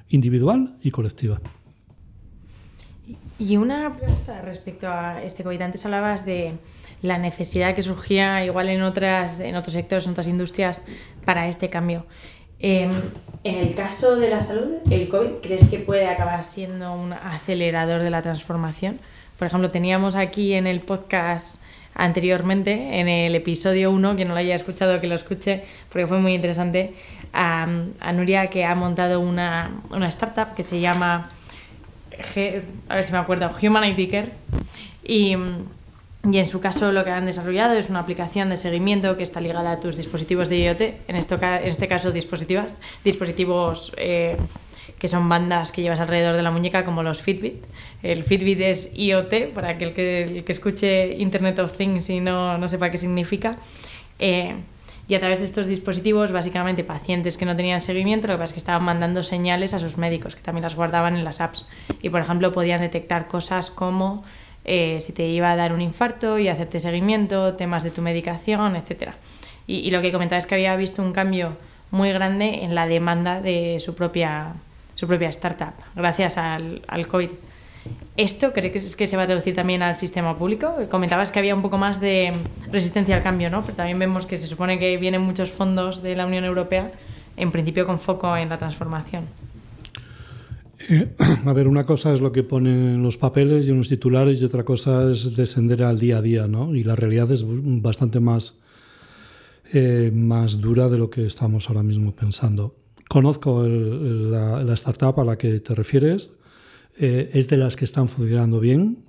individual 0.09 0.77
y 0.83 0.91
colectiva. 0.91 1.41
Y 3.39 3.57
una 3.57 3.95
pregunta 3.97 4.41
respecto 4.43 4.89
a 4.89 5.23
este 5.23 5.43
COVID. 5.43 5.61
Antes 5.61 5.85
hablabas 5.85 6.25
de 6.25 6.55
la 7.03 7.19
necesidad 7.19 7.75
que 7.75 7.83
surgía 7.83 8.45
igual 8.45 8.69
en, 8.69 8.83
otras, 8.83 9.41
en 9.41 9.57
otros 9.57 9.75
sectores, 9.75 10.07
en 10.07 10.13
otras 10.13 10.29
industrias, 10.29 10.83
para 11.25 11.47
este 11.47 11.69
cambio. 11.69 12.07
Em, 12.59 13.03
en 13.45 13.55
el 13.55 13.75
caso 13.75 14.17
de 14.17 14.31
la 14.31 14.41
salud, 14.41 14.79
¿el 14.91 15.09
COVID 15.09 15.41
crees 15.43 15.69
que 15.69 15.79
puede 15.79 16.09
acabar 16.09 16.43
siendo 16.43 16.93
un 16.95 17.13
acelerador 17.13 18.03
de 18.03 18.11
la 18.11 18.23
transformación? 18.23 18.99
Por 19.39 19.47
ejemplo, 19.47 19.71
teníamos 19.71 20.17
aquí 20.17 20.55
en 20.55 20.67
el 20.67 20.81
podcast 20.81 21.63
anteriormente, 21.95 23.01
en 23.01 23.09
el 23.09 23.35
episodio 23.35 23.91
1, 23.91 24.17
que 24.17 24.25
no 24.25 24.35
lo 24.35 24.41
haya 24.41 24.55
escuchado, 24.55 25.01
que 25.01 25.07
lo 25.07 25.15
escuche, 25.15 25.65
porque 25.91 26.07
fue 26.07 26.19
muy 26.19 26.35
interesante, 26.35 26.95
a, 27.33 27.67
Nuria 28.13 28.49
que 28.49 28.65
ha 28.65 28.75
montado 28.75 29.21
una, 29.21 29.71
una, 29.91 30.09
startup 30.09 30.55
que 30.55 30.63
se 30.63 30.81
llama, 30.81 31.31
a 32.89 32.95
ver 32.95 33.05
si 33.05 33.13
me 33.13 33.19
acuerdo, 33.19 33.51
Humanity 33.63 34.09
Care. 34.09 34.31
Y, 35.05 35.37
y 36.31 36.39
en 36.39 36.47
su 36.47 36.61
caso 36.61 36.93
lo 36.93 37.05
que 37.05 37.11
han 37.11 37.27
desarrollado 37.27 37.75
es 37.75 37.91
una 37.91 38.01
aplicación 38.01 38.49
de 38.49 38.57
seguimiento 38.57 39.17
que 39.17 39.23
está 39.23 39.41
ligada 39.41 39.73
a 39.73 39.81
tus 39.81 39.97
dispositivos 39.97 40.49
de 40.49 40.59
IoT, 40.61 40.81
en, 41.09 41.17
esto, 41.17 41.37
en 41.41 41.67
este 41.67 41.89
caso 41.89 42.11
dispositivas, 42.11 42.79
dispositivos 43.05 43.93
eh, 43.97 44.37
que 44.99 45.09
son 45.09 45.29
bandas 45.29 45.73
que 45.73 45.83
llevas 45.83 46.01
alrededor 46.01 46.37
de 46.37 46.43
la 46.43 46.51
muñeca 46.51 46.85
como 46.85 47.03
los 47.03 47.21
Fitbit. 47.21 47.65
El 48.03 48.23
Fitbit 48.23 48.61
es 48.61 48.93
IoT, 48.95 49.53
para 49.55 49.71
aquel 49.71 49.93
que, 49.93 50.23
el 50.23 50.45
que 50.45 50.53
escuche 50.53 51.17
Internet 51.19 51.59
of 51.59 51.77
Things 51.77 52.09
y 52.11 52.21
no, 52.21 52.57
no 52.59 52.69
sepa 52.69 52.91
qué 52.91 52.99
significa. 52.99 53.57
Eh, 54.19 54.55
y 55.09 55.15
a 55.15 55.21
través 55.21 55.39
de 55.39 55.45
estos 55.45 55.67
dispositivos, 55.67 56.33
básicamente 56.33 56.83
pacientes 56.83 57.39
que 57.39 57.45
no 57.45 57.55
tenían 57.55 57.81
seguimiento, 57.81 58.27
lo 58.27 58.35
que 58.35 58.39
pasa 58.39 58.45
es 58.47 58.53
que 58.55 58.59
estaban 58.59 58.83
mandando 58.83 59.23
señales 59.23 59.73
a 59.73 59.79
sus 59.79 59.99
médicos, 59.99 60.35
que 60.35 60.43
también 60.43 60.63
las 60.63 60.75
guardaban 60.75 61.15
en 61.15 61.25
las 61.25 61.41
apps. 61.41 61.67
Y, 62.03 62.11
por 62.11 62.21
ejemplo, 62.21 62.51
podían 62.53 62.81
detectar 62.81 63.29
cosas 63.29 63.71
como 63.71 64.25
eh, 64.67 64.99
si 65.01 65.13
te 65.13 65.27
iba 65.27 65.53
a 65.53 65.57
dar 65.57 65.73
un 65.73 65.81
infarto 65.81 66.39
y 66.39 66.49
hacerte 66.49 66.81
seguimiento, 66.81 67.55
temas 67.55 67.85
de 67.85 67.93
tu 67.93 68.03
medicación, 68.03 68.75
etc. 68.75 69.13
Y, 69.67 69.77
y, 69.79 69.91
lo 69.91 70.03
que 70.03 70.11
comentaba 70.13 70.39
es 70.39 70.47
que 70.47 70.57
había 70.57 70.75
visto 70.77 71.03
un 71.03 71.13
cambio 71.13 71.57
muy 71.93 72.13
grande 72.13 72.65
en 72.65 72.75
la 72.75 72.87
demanda 72.87 73.41
de 73.41 73.79
su 73.81 73.95
propia, 73.95 74.55
su 74.97 75.07
propia 75.07 75.29
startup, 75.29 75.75
gracias 75.95 76.37
al, 76.37 76.83
al 76.89 77.07
COVID. 77.07 77.31
¿Esto 78.17 78.53
crees 78.53 78.97
que 78.97 79.07
se 79.07 79.17
va 79.17 79.23
a 79.23 79.27
traducir 79.27 79.55
también 79.55 79.83
al 79.83 79.95
sistema 79.95 80.37
público? 80.37 80.75
Comentabas 80.91 81.31
que 81.31 81.39
había 81.39 81.55
un 81.55 81.63
poco 81.63 81.79
más 81.79 82.01
de 82.01 82.33
resistencia 82.73 83.15
al 83.15 83.23
cambio, 83.23 83.51
¿no? 83.51 83.63
Pero 83.63 83.77
también 83.77 83.99
vemos 83.99 84.27
que 84.27 84.37
se 84.37 84.47
supone 84.47 84.79
que 84.79 84.97
vienen 84.97 85.21
muchos 85.21 85.51
fondos 85.51 86.03
de 86.03 86.17
la 86.17 86.27
Unión 86.27 86.45
Europea, 86.45 86.91
en 87.37 87.53
principio 87.53 87.87
con 87.87 88.01
foco 88.01 88.37
en 88.37 88.49
la 88.49 88.59
transformación. 88.59 89.27
Eh, 90.89 91.15
a 91.47 91.53
ver, 91.53 91.69
una 91.69 91.87
cosa 91.87 92.13
es 92.13 92.21
lo 92.21 92.33
que 92.33 92.43
ponen 92.43 93.03
los 93.03 93.17
papeles 93.17 93.67
y 93.67 93.71
en 93.71 93.79
los 93.79 93.89
titulares 93.89 94.41
y 94.41 94.45
otra 94.45 94.65
cosa 94.65 95.11
es 95.11 95.37
descender 95.37 95.83
al 95.83 95.99
día 95.99 96.19
a 96.19 96.23
día, 96.23 96.47
¿no? 96.47 96.75
Y 96.75 96.85
la 96.85 96.97
realidad 96.97 97.31
es 97.33 97.45
bastante 97.47 98.21
más, 98.21 98.59
eh, 99.73 100.11
más 100.15 100.61
dura 100.61 100.89
de 100.89 100.99
lo 100.99 101.11
que 101.11 101.27
estamos 101.27 101.69
ahora 101.69 101.83
mismo 101.83 102.15
pensando. 102.15 102.77
Conozco 103.09 103.67
la, 103.67 104.75
startup 104.75 105.21
a 105.21 105.25
la 105.25 105.39
que 105.39 105.61
te 105.61 105.75
refieres, 105.75 106.35
eh, 106.99 107.31
es 107.33 107.49
de 107.49 107.57
las 107.57 107.77
que 107.77 107.85
están 107.85 108.09
funcionando 108.09 108.59
bien, 108.59 109.05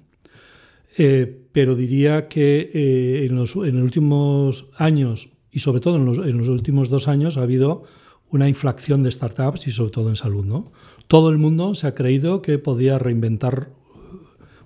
pero 1.52 1.76
diría 1.76 2.28
que 2.28 3.26
en, 3.28 3.36
los, 3.36 3.56
en, 3.56 3.76
los, 3.76 3.84
últimos 3.84 4.66
años 4.78 5.30
y 5.52 5.60
sobre 5.60 5.80
todo 5.80 5.98
en 5.98 6.06
los, 6.06 6.18
en 6.18 6.38
los 6.40 6.48
últimos 6.48 6.90
dos 6.90 7.08
años 7.08 7.38
ha 7.38 7.44
habido 7.44 7.84
una 8.30 8.50
inflación 8.50 9.04
de 9.04 9.12
startups 9.12 9.68
y 9.68 9.72
sobre 9.72 9.92
todo 9.92 10.10
en 10.10 10.16
salud, 10.16 10.46
¿no? 10.46 10.72
Todo 11.08 11.30
el 11.30 11.38
mundo 11.38 11.74
se 11.76 11.88
ha 11.88 11.96
creído 11.96 12.42
que 12.42 12.60
podía 12.60 13.00
reinventar 13.00 13.70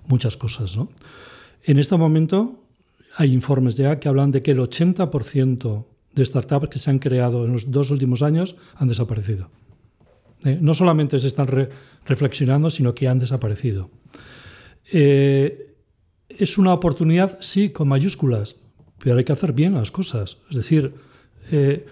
muchas 0.06 0.36
cosas. 0.36 0.76
¿no? 0.76 0.88
En 1.64 1.78
este 1.78 1.96
momento 1.96 2.60
hay 3.16 3.32
informes 3.32 3.76
ya 3.76 4.00
que 4.00 4.08
hablan 4.08 4.30
de 4.30 4.42
que 4.42 4.52
el 4.52 4.58
80% 4.58 5.84
de 6.14 6.26
startups 6.26 6.68
que 6.68 6.78
se 6.78 6.90
han 6.90 6.98
creado 6.98 7.44
en 7.44 7.52
los 7.52 7.70
dos 7.70 7.90
últimos 7.90 8.22
años 8.22 8.56
han 8.76 8.88
desaparecido. 8.88 9.50
Eh, 10.44 10.58
no 10.60 10.74
solamente 10.74 11.18
se 11.18 11.28
están 11.28 11.48
reflexionando, 12.04 12.70
sino 12.70 12.94
que 12.94 13.08
han 13.08 13.18
desaparecido. 13.18 13.90
Eh, 14.90 15.74
es 16.28 16.58
una 16.58 16.74
oportunidad, 16.74 17.38
sí, 17.40 17.70
con 17.70 17.88
mayúsculas, 17.88 18.56
pero 18.98 19.18
hay 19.18 19.24
que 19.24 19.32
hacer 19.32 19.52
bien 19.52 19.74
las 19.74 19.90
cosas. 19.90 20.38
Es 20.50 20.56
decir, 20.56 20.94
eh, 21.50 21.86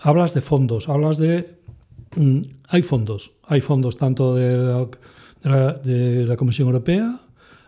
hablas 0.00 0.34
de 0.34 0.40
fondos, 0.40 0.88
hablas 0.88 1.18
de 1.18 1.55
Hay 2.68 2.82
fondos, 2.82 3.32
hay 3.44 3.60
fondos 3.60 3.96
tanto 3.96 4.34
de 4.34 4.88
la, 6.24 6.36
Comisión 6.36 6.68
Europea, 6.68 7.20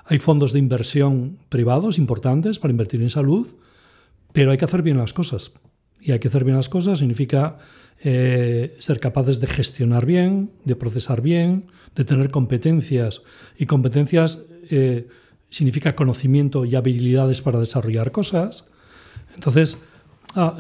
hay 0.05 0.19
fondos 0.19 0.53
de 0.53 0.59
inversión 0.59 1.39
privados 1.49 1.99
importantes 1.99 2.59
para 2.59 2.73
invertir 2.73 3.03
en 3.03 3.11
salud, 3.11 3.49
pero 4.33 4.51
hay 4.51 4.59
que 4.59 4.65
hacer 4.65 4.83
bien 4.83 4.97
las 4.97 5.13
cosas. 5.13 5.53
Y 6.01 6.13
hay 6.13 6.19
que 6.19 6.29
hacer 6.29 6.45
bien 6.45 6.57
las 6.57 6.69
cosas 6.69 7.01
significa 7.01 7.59
eh, 8.03 8.75
ser 8.79 9.01
capaces 9.01 9.41
de 9.41 9.49
gestionar 9.49 10.07
bien, 10.07 10.53
de 10.65 10.77
procesar 10.77 11.21
bien, 11.21 11.67
de 11.95 12.05
tener 12.05 12.31
competencias. 12.31 13.23
Y 13.59 13.67
competencias 13.67 14.45
eh, 14.71 15.09
significa 15.51 15.97
conocimiento 15.97 16.65
y 16.65 16.77
habilidades 16.77 17.43
para 17.43 17.59
desarrollar 17.59 18.13
cosas. 18.13 18.67
Entonces, 19.35 19.79
ah, 20.35 20.57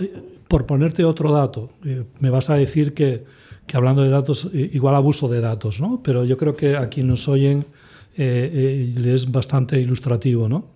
por 0.48 0.66
ponerte 0.66 1.04
otro 1.04 1.32
dato, 1.32 1.70
eh, 1.84 2.04
me 2.20 2.30
vas 2.30 2.50
a 2.50 2.56
decir 2.56 2.94
que 2.94 3.24
que 3.68 3.76
hablando 3.76 4.02
de 4.02 4.08
datos, 4.08 4.50
igual 4.52 4.96
abuso 4.96 5.28
de 5.28 5.40
datos, 5.40 5.80
¿no? 5.80 6.02
Pero 6.02 6.24
yo 6.24 6.36
creo 6.36 6.56
que 6.56 6.76
a 6.76 6.88
quienes 6.88 7.10
nos 7.10 7.28
oyen 7.28 7.66
eh, 8.16 8.96
eh 8.96 9.14
es 9.14 9.30
bastante 9.30 9.80
ilustrativo, 9.80 10.48
¿no? 10.48 10.70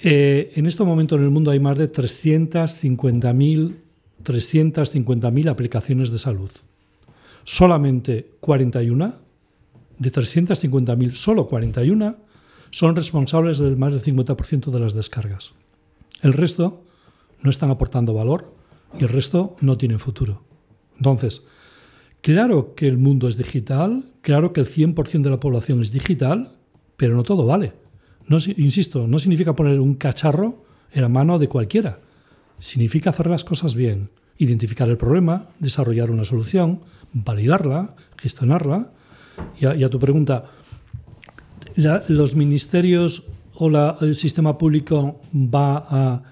Eh, 0.00 0.52
en 0.54 0.66
este 0.66 0.84
momento 0.84 1.16
en 1.16 1.22
el 1.22 1.30
mundo 1.30 1.50
hay 1.50 1.60
más 1.60 1.78
de 1.78 1.90
350.000 1.90 3.74
350 4.22 5.50
aplicaciones 5.50 6.10
de 6.10 6.18
salud. 6.18 6.50
Solamente 7.44 8.32
41, 8.40 9.14
de 9.98 10.12
350.000, 10.12 11.14
solo 11.14 11.46
41 11.46 12.16
son 12.70 12.96
responsables 12.96 13.58
del 13.58 13.76
más 13.76 13.92
del 13.92 14.02
50% 14.02 14.70
de 14.70 14.80
las 14.80 14.92
descargas. 14.92 15.52
El 16.20 16.34
resto 16.34 16.84
no 17.42 17.50
están 17.50 17.70
aportando 17.70 18.12
valor 18.12 18.52
y 18.98 19.04
el 19.04 19.08
resto 19.08 19.56
no 19.60 19.78
tiene 19.78 19.98
futuro. 19.98 20.42
Entonces, 20.96 21.46
Claro 22.20 22.74
que 22.74 22.88
el 22.88 22.98
mundo 22.98 23.28
es 23.28 23.36
digital, 23.36 24.04
claro 24.22 24.52
que 24.52 24.60
el 24.60 24.66
100% 24.66 25.22
de 25.22 25.30
la 25.30 25.40
población 25.40 25.80
es 25.82 25.92
digital, 25.92 26.50
pero 26.96 27.14
no 27.14 27.22
todo 27.22 27.46
vale. 27.46 27.74
No, 28.26 28.38
insisto, 28.56 29.06
no 29.06 29.18
significa 29.18 29.54
poner 29.54 29.80
un 29.80 29.94
cacharro 29.94 30.64
en 30.92 31.02
la 31.02 31.08
mano 31.08 31.38
de 31.38 31.48
cualquiera. 31.48 32.00
Significa 32.58 33.10
hacer 33.10 33.28
las 33.28 33.44
cosas 33.44 33.74
bien, 33.74 34.10
identificar 34.36 34.88
el 34.88 34.98
problema, 34.98 35.46
desarrollar 35.60 36.10
una 36.10 36.24
solución, 36.24 36.80
validarla, 37.12 37.94
gestionarla. 38.16 38.92
Y 39.58 39.66
a, 39.66 39.88
tu 39.88 40.00
pregunta, 40.00 40.46
¿los 42.08 42.34
ministerios 42.34 43.24
o 43.54 43.70
el 44.00 44.16
sistema 44.16 44.58
público 44.58 45.20
va 45.32 45.86
a 45.88 46.22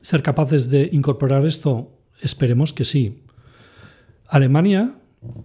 ser 0.00 0.22
capaces 0.22 0.70
de 0.70 0.88
incorporar 0.92 1.46
esto? 1.46 1.92
Esperemos 2.22 2.72
que 2.72 2.86
sí. 2.86 3.22
Alemania 4.26 4.96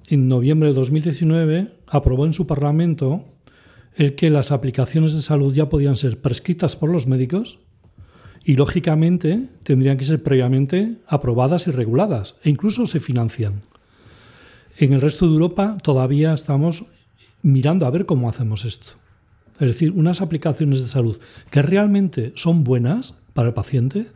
en 0.07 0.27
noviembre 0.27 0.69
de 0.69 0.75
2019, 0.75 1.71
aprobó 1.87 2.25
en 2.25 2.33
su 2.33 2.47
Parlamento 2.47 3.25
el 3.95 4.15
que 4.15 4.29
las 4.29 4.51
aplicaciones 4.51 5.13
de 5.13 5.21
salud 5.21 5.53
ya 5.53 5.69
podían 5.69 5.97
ser 5.97 6.19
prescritas 6.19 6.75
por 6.75 6.89
los 6.89 7.07
médicos 7.07 7.59
y, 8.43 8.55
lógicamente, 8.55 9.47
tendrían 9.63 9.97
que 9.97 10.05
ser 10.05 10.23
previamente 10.23 10.97
aprobadas 11.07 11.67
y 11.67 11.71
reguladas, 11.71 12.35
e 12.43 12.49
incluso 12.49 12.87
se 12.87 12.99
financian. 12.99 13.61
En 14.77 14.93
el 14.93 15.01
resto 15.01 15.27
de 15.27 15.33
Europa 15.33 15.77
todavía 15.81 16.33
estamos 16.33 16.85
mirando 17.41 17.85
a 17.85 17.91
ver 17.91 18.05
cómo 18.05 18.29
hacemos 18.29 18.65
esto. 18.65 18.93
Es 19.59 19.67
decir, 19.67 19.91
unas 19.91 20.21
aplicaciones 20.21 20.81
de 20.81 20.87
salud 20.87 21.19
que 21.51 21.61
realmente 21.61 22.33
son 22.35 22.63
buenas 22.63 23.15
para 23.33 23.49
el 23.49 23.53
paciente 23.53 24.07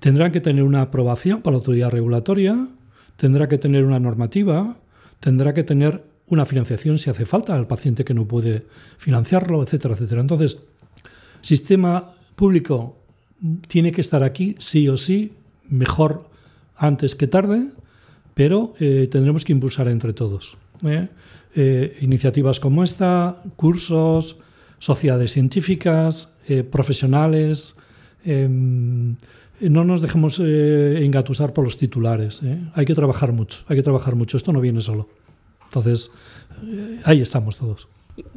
tendrán 0.00 0.32
que 0.32 0.40
tener 0.40 0.64
una 0.64 0.82
aprobación 0.82 1.42
por 1.42 1.52
la 1.52 1.58
autoridad 1.58 1.90
regulatoria, 1.90 2.68
tendrá 3.16 3.48
que 3.48 3.58
tener 3.58 3.84
una 3.84 4.00
normativa, 4.00 4.76
tendrá 5.20 5.54
que 5.54 5.64
tener 5.64 6.04
una 6.26 6.46
financiación 6.46 6.98
si 6.98 7.10
hace 7.10 7.26
falta 7.26 7.54
al 7.54 7.66
paciente 7.66 8.04
que 8.04 8.14
no 8.14 8.26
puede 8.26 8.66
financiarlo, 8.98 9.62
etcétera, 9.62 9.94
etcétera. 9.94 10.20
Entonces, 10.20 10.62
sistema 11.40 12.14
público 12.34 12.98
tiene 13.66 13.92
que 13.92 14.00
estar 14.00 14.22
aquí 14.22 14.56
sí 14.58 14.88
o 14.88 14.96
sí, 14.96 15.32
mejor 15.68 16.30
antes 16.76 17.14
que 17.14 17.26
tarde, 17.26 17.68
pero 18.34 18.74
eh, 18.80 19.08
tendremos 19.10 19.44
que 19.44 19.52
impulsar 19.52 19.88
entre 19.88 20.12
todos. 20.12 20.56
¿eh? 20.84 21.08
Eh, 21.54 21.98
iniciativas 22.00 22.58
como 22.58 22.82
esta, 22.82 23.42
cursos, 23.56 24.38
sociedades 24.78 25.32
científicas, 25.32 26.28
profesionales. 26.70 27.74
No 29.70 29.84
nos 29.84 30.02
dejemos 30.02 30.38
engatusar 30.40 31.52
por 31.52 31.64
los 31.64 31.76
titulares. 31.76 32.42
Hay 32.74 32.84
que 32.84 32.94
trabajar 32.94 33.32
mucho, 33.32 33.64
hay 33.68 33.76
que 33.76 33.82
trabajar 33.82 34.14
mucho. 34.14 34.36
Esto 34.36 34.52
no 34.52 34.60
viene 34.60 34.80
solo. 34.80 35.08
Entonces, 35.64 36.10
ahí 37.04 37.20
estamos 37.20 37.56
todos. 37.56 37.88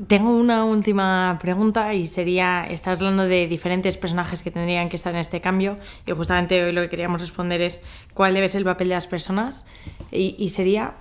Tengo 0.08 0.36
una 0.36 0.66
última 0.66 1.38
pregunta 1.40 1.94
y 1.94 2.08
sería, 2.08 2.66
estás 2.66 3.00
hablando 3.00 3.28
de 3.28 3.48
diferentes 3.48 3.96
personajes 3.96 4.42
que 4.42 4.50
tendrían 4.50 4.90
que 4.90 4.96
estar 4.96 5.14
en 5.14 5.20
este 5.20 5.40
cambio 5.40 5.78
y 6.08 6.14
justamente 6.14 6.64
hoy 6.64 6.72
lo 6.72 6.82
que 6.82 6.90
queríamos 6.90 7.22
responder 7.22 7.62
es 7.62 7.82
cuál 8.16 8.34
debe 8.34 8.48
ser 8.48 8.60
el 8.60 8.66
papel 8.66 8.90
de 8.90 8.96
las 8.96 9.06
personas 9.06 9.68
y, 10.12 10.50
sería, 10.50 10.96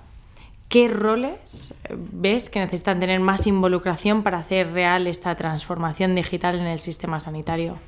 ¿qué 0.69 0.87
roles 0.89 1.73
ves 1.89 2.51
que 2.51 2.59
necesitan 2.59 2.99
tener 2.99 3.19
más 3.19 3.47
involucración 3.47 4.21
para 4.21 4.37
hacer 4.37 4.71
real 4.73 5.07
esta 5.07 5.35
transformación 5.35 6.13
digital 6.13 6.59
en 6.59 6.67
el 6.67 6.77
sistema 6.77 7.19
sanitario? 7.19 7.79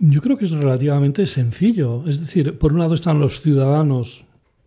Yo 0.00 0.22
creo 0.22 0.38
que 0.38 0.44
es 0.44 0.52
relativamente 0.52 1.26
sencillo. 1.26 2.04
Es 2.06 2.20
decir, 2.20 2.58
por 2.58 2.72
un 2.72 2.78
lado 2.78 2.94
están 2.94 3.18
los 3.18 3.40
ciudadanos 3.40 4.24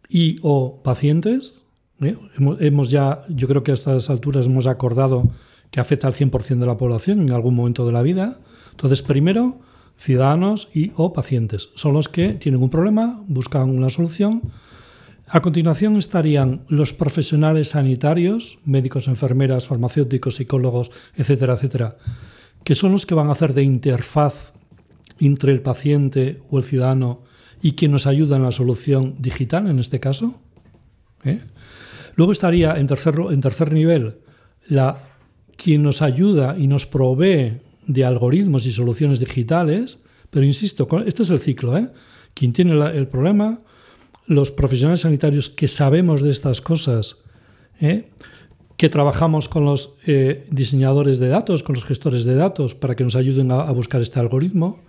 y 0.10 0.38
o 0.42 0.82
pacientes, 0.84 1.66
¿eh? 2.02 2.18
Hemos, 2.60 2.90
ya, 2.90 3.24
yo 3.30 3.48
creo 3.48 3.64
que 3.64 3.72
a 3.72 3.76
estas 3.76 4.10
alturas 4.10 4.46
hemos 4.46 4.68
acordado 4.68 5.32
que 5.70 5.80
afecta 5.80 6.08
al 6.08 6.14
100% 6.14 6.60
de 6.60 6.66
la 6.66 6.78
población 6.78 7.22
en 7.22 7.32
algún 7.32 7.56
momento 7.56 7.86
de 7.86 7.94
la 7.94 8.02
vida. 8.02 8.40
Entonces, 8.72 9.02
primero, 9.02 9.60
ciudadanos 9.98 10.68
y 10.74 10.92
o 10.96 11.14
pacientes 11.14 11.70
son 11.76 11.94
los 11.94 12.10
que 12.10 12.34
tienen 12.34 12.62
un 12.62 12.70
problema, 12.70 13.24
buscan 13.28 13.70
una 13.70 13.90
solución. 13.90 14.42
A 15.28 15.42
continuación 15.42 15.96
estarían 15.96 16.62
los 16.68 16.92
profesionales 16.92 17.70
sanitarios, 17.70 18.60
médicos, 18.66 19.08
enfermeras, 19.08 19.68
farmacéuticos, 19.68 20.36
psicólogos, 20.36 20.92
etcétera, 21.16 21.54
etcétera, 21.54 21.96
que 22.66 22.76
son 22.76 22.92
los 22.92 23.06
que 23.06 23.16
van 23.16 23.30
a 23.30 23.34
hacer 23.34 23.54
de 23.54 23.64
interfaz 23.64 24.52
entre 25.28 25.52
el 25.52 25.62
paciente 25.62 26.42
o 26.50 26.58
el 26.58 26.64
ciudadano 26.64 27.22
y 27.62 27.74
que 27.74 27.88
nos 27.88 28.08
ayuda 28.08 28.38
en 28.38 28.44
la 28.44 28.52
solución 28.52 29.16
digital 29.20 29.68
en 29.68 29.80
este 29.80 30.00
caso. 30.00 30.40
¿eh? 31.24 31.42
Luego 32.16 32.32
estaría 32.32 32.78
en 32.78 32.88
tercer, 32.88 33.16
en 33.30 33.42
tercer 33.42 33.72
nivel 33.72 34.16
la, 34.68 35.00
quien 35.56 35.84
nos 35.84 36.02
ayuda 36.02 36.58
y 36.58 36.68
nos 36.68 36.86
provee 36.86 37.60
de 37.88 38.06
algoritmos 38.06 38.66
y 38.66 38.72
soluciones 38.72 39.20
digitales, 39.20 40.00
pero 40.30 40.46
insisto, 40.46 40.88
este 41.06 41.24
es 41.24 41.30
el 41.30 41.40
ciclo. 41.40 41.78
¿eh? 41.78 41.90
Quien 42.34 42.54
tiene 42.54 42.74
el 42.74 43.08
problema, 43.08 43.62
los 44.28 44.52
profesionales 44.52 45.02
sanitarios 45.02 45.50
que 45.50 45.68
sabemos 45.68 46.22
de 46.22 46.32
estas 46.32 46.62
cosas, 46.62 47.18
¿eh? 47.80 48.10
que 48.78 48.90
trabajamos 48.90 49.50
con 49.50 49.66
los 49.66 49.94
eh, 50.08 50.48
diseñadores 50.50 51.20
de 51.20 51.28
datos, 51.28 51.64
con 51.64 51.76
los 51.76 51.84
gestores 51.84 52.24
de 52.24 52.36
datos, 52.36 52.74
para 52.74 52.96
que 52.96 53.04
nos 53.04 53.16
ayuden 53.16 53.52
a, 53.52 53.72
buscar 53.72 54.02
este 54.02 54.20
algoritmo. 54.20 54.80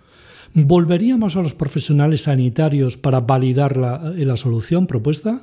¿Volveríamos 0.53 1.35
a 1.35 1.41
los 1.41 1.55
profesionales 1.55 2.23
sanitarios 2.23 2.95
para 2.97 3.21
validar 3.21 3.75
la, 3.75 4.13
la 4.15 4.37
solución 4.37 4.85
propuesta? 4.85 5.41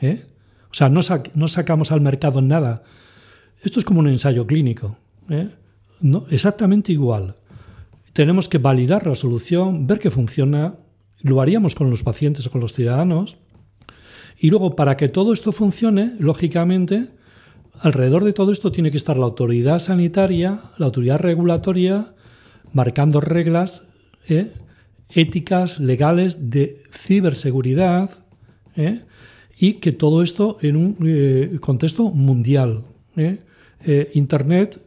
¿Eh? 0.00 0.26
O 0.70 0.74
sea, 0.74 0.88
no, 0.88 1.48
sacamos 1.48 1.92
al 1.92 2.00
mercado 2.00 2.40
nada. 2.40 2.84
Esto 3.62 3.80
es 3.80 3.84
como 3.84 4.00
un 4.00 4.08
ensayo 4.08 4.46
clínico. 4.46 4.96
¿eh? 5.28 5.48
Exactamente 6.30 6.92
igual. 6.92 7.36
Tenemos 8.12 8.48
que 8.48 8.58
validar 8.58 9.06
la 9.06 9.16
solución, 9.16 9.86
ver 9.86 9.98
que 9.98 10.10
funciona. 10.10 10.76
Lo 11.20 11.40
haríamos 11.40 11.74
con 11.74 11.90
los 11.90 12.04
pacientes 12.04 12.46
o 12.46 12.50
con 12.50 12.60
los 12.60 12.74
ciudadanos. 12.74 13.38
Y 14.38 14.50
luego, 14.50 14.76
para 14.76 14.96
que 14.96 15.08
todo 15.08 15.32
esto 15.32 15.50
funcione, 15.50 16.14
lógicamente, 16.20 17.10
alrededor 17.80 18.22
de 18.22 18.32
todo 18.32 18.52
esto 18.52 18.70
tiene 18.70 18.92
que 18.92 18.96
estar 18.96 19.16
la 19.16 19.24
autoridad 19.24 19.80
sanitaria, 19.80 20.60
la 20.76 20.86
autoridad 20.86 21.18
regulatoria, 21.18 22.14
marcando 22.72 23.20
reglas 23.20 23.87
¿eh? 24.28 24.52
éticas, 25.10 25.80
legales, 25.80 26.50
de 26.50 26.82
ciberseguridad. 26.92 28.10
¿eh? 28.78 29.02
y 29.58 29.74
que 29.74 29.92
todo 29.92 30.22
esto 30.22 30.56
en 30.62 30.76
un 30.76 30.96
eh, 31.04 31.58
contexto 31.60 32.10
mundial. 32.10 32.84
¿eh? 33.16 33.42
Internet, 34.14 34.80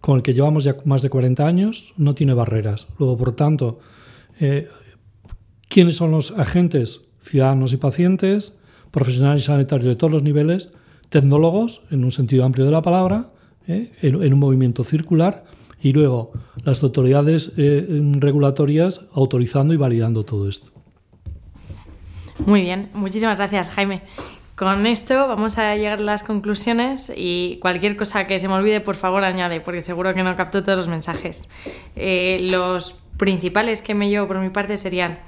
con 0.00 0.16
el 0.16 0.22
que 0.22 0.34
llevamos 0.34 0.64
ya 0.64 0.76
más 0.84 1.02
de 1.02 1.10
40 1.10 1.46
años, 1.46 1.94
no 1.96 2.14
tiene 2.14 2.34
barreras. 2.34 2.86
Luego, 2.98 3.16
por 3.18 3.36
tanto, 3.36 3.80
¿quiénes 5.68 5.96
son 5.96 6.10
los 6.10 6.30
agentes? 6.32 7.02
Ciudadanos 7.20 7.74
y 7.74 7.76
pacientes, 7.76 8.58
profesionales 8.90 9.44
sanitarios 9.44 9.86
de 9.86 9.96
todos 9.96 10.12
los 10.12 10.22
niveles, 10.22 10.72
tecnólogos, 11.10 11.82
en 11.90 12.02
un 12.02 12.12
sentido 12.12 12.44
amplio 12.44 12.64
de 12.64 12.70
la 12.70 12.80
palabra, 12.80 13.30
en, 13.66 14.32
un 14.32 14.38
movimiento 14.38 14.84
circular, 14.84 15.44
y 15.84 15.92
luego 15.92 16.32
las 16.64 16.82
autoridades 16.82 17.52
regulatorias 17.56 19.02
autorizando 19.12 19.74
y 19.74 19.76
validando 19.76 20.24
todo 20.24 20.48
esto. 20.48 20.70
Muy 22.38 22.62
bien, 22.62 22.88
muchísimas 22.94 23.36
gracias 23.36 23.68
Jaime. 23.68 24.00
Con 24.56 24.86
esto 24.86 25.28
vamos 25.28 25.58
a 25.58 25.76
llegar 25.76 25.98
a 25.98 26.02
las 26.02 26.22
conclusiones 26.22 27.12
y 27.14 27.58
cualquier 27.60 27.96
cosa 27.96 28.26
que 28.26 28.38
se 28.38 28.48
me 28.48 28.54
olvide, 28.54 28.80
por 28.80 28.94
favor, 28.94 29.24
añade, 29.24 29.60
porque 29.60 29.82
seguro 29.82 30.14
que 30.14 30.22
no 30.22 30.34
capto 30.36 30.62
todos 30.62 30.78
los 30.78 30.88
mensajes. 30.88 31.50
Eh, 31.96 32.38
los 32.42 32.96
principales 33.18 33.82
que 33.82 33.94
me 33.94 34.08
llevo 34.08 34.26
por 34.26 34.38
mi 34.38 34.48
parte 34.48 34.78
serían, 34.78 35.18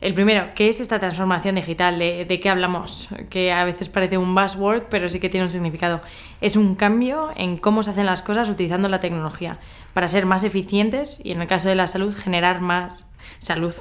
el 0.00 0.14
primero, 0.14 0.48
¿qué 0.54 0.68
es 0.68 0.80
esta 0.80 0.98
transformación 0.98 1.56
digital? 1.56 1.98
¿De, 1.98 2.24
¿De, 2.24 2.40
qué 2.40 2.48
hablamos? 2.48 3.10
Que 3.28 3.52
a 3.52 3.64
veces 3.64 3.90
parece 3.90 4.16
un 4.16 4.34
buzzword, 4.34 4.84
pero 4.88 5.10
sí 5.10 5.20
que 5.20 5.28
tiene 5.28 5.44
un 5.44 5.50
significado. 5.50 6.00
Es 6.40 6.56
un 6.56 6.74
cambio 6.74 7.30
en 7.36 7.58
cómo 7.58 7.82
se 7.82 7.90
hacen 7.90 8.06
las 8.06 8.22
cosas 8.22 8.48
utilizando 8.48 8.88
la 8.88 9.00
tecnología 9.00 9.58
para 9.92 10.08
ser 10.08 10.24
más 10.24 10.42
eficientes 10.42 11.20
y, 11.22 11.32
en 11.32 11.42
el 11.42 11.48
caso 11.48 11.68
de 11.68 11.74
la 11.74 11.86
salud, 11.86 12.14
generar 12.16 12.62
más 12.62 13.10
salud. 13.38 13.74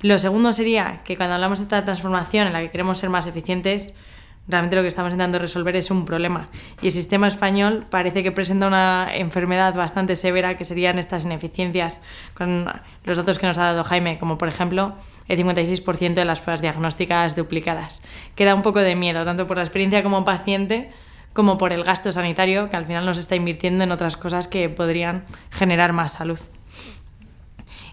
Lo 0.00 0.18
segundo 0.18 0.54
sería 0.54 1.02
que 1.04 1.16
cuando 1.16 1.34
hablamos 1.34 1.58
de 1.58 1.64
esta 1.64 1.84
transformación 1.84 2.46
en 2.46 2.54
la 2.54 2.60
que 2.60 2.70
queremos 2.70 2.98
ser 2.98 3.10
más 3.10 3.26
eficientes, 3.26 3.98
realmente 4.48 4.76
lo 4.76 4.82
que 4.82 4.88
estamos 4.88 5.12
intentando 5.12 5.38
resolver 5.38 5.76
es 5.76 5.90
un 5.90 6.06
problema. 6.06 6.48
Y 6.80 6.86
el 6.86 6.92
sistema 6.92 7.26
español 7.26 7.84
parece 7.90 8.22
que 8.22 8.32
presenta 8.32 8.68
una 8.68 9.08
enfermedad 9.12 9.74
bastante 9.74 10.16
severa 10.16 10.56
que 10.56 10.64
serían 10.64 10.98
estas 10.98 11.24
ineficiencias 11.24 12.00
con 12.34 12.66
los 13.04 13.16
datos 13.18 13.38
que 13.38 13.46
nos 13.46 13.58
ha 13.58 13.64
dado 13.64 13.84
Jaime, 13.84 14.18
como 14.18 14.38
por 14.38 14.48
ejemplo 14.48 14.94
el 15.28 15.38
56% 15.38 16.14
de 16.14 16.24
las 16.24 16.40
pruebas 16.40 16.62
diagnósticas 16.62 17.36
duplicadas. 17.36 18.02
Queda 18.34 18.54
un 18.54 18.62
poco 18.62 18.80
de 18.80 18.94
miedo, 18.94 19.24
tanto 19.24 19.46
por 19.46 19.56
la 19.56 19.62
experiencia 19.62 20.02
como 20.02 20.24
paciente 20.24 20.90
como 21.32 21.58
por 21.58 21.72
el 21.72 21.84
gasto 21.84 22.10
sanitario 22.12 22.70
que 22.70 22.76
al 22.76 22.86
final 22.86 23.04
nos 23.04 23.18
está 23.18 23.36
invirtiendo 23.36 23.84
en 23.84 23.92
otras 23.92 24.16
cosas 24.16 24.48
que 24.48 24.70
podrían 24.70 25.24
generar 25.50 25.92
más 25.92 26.14
salud. 26.14 26.40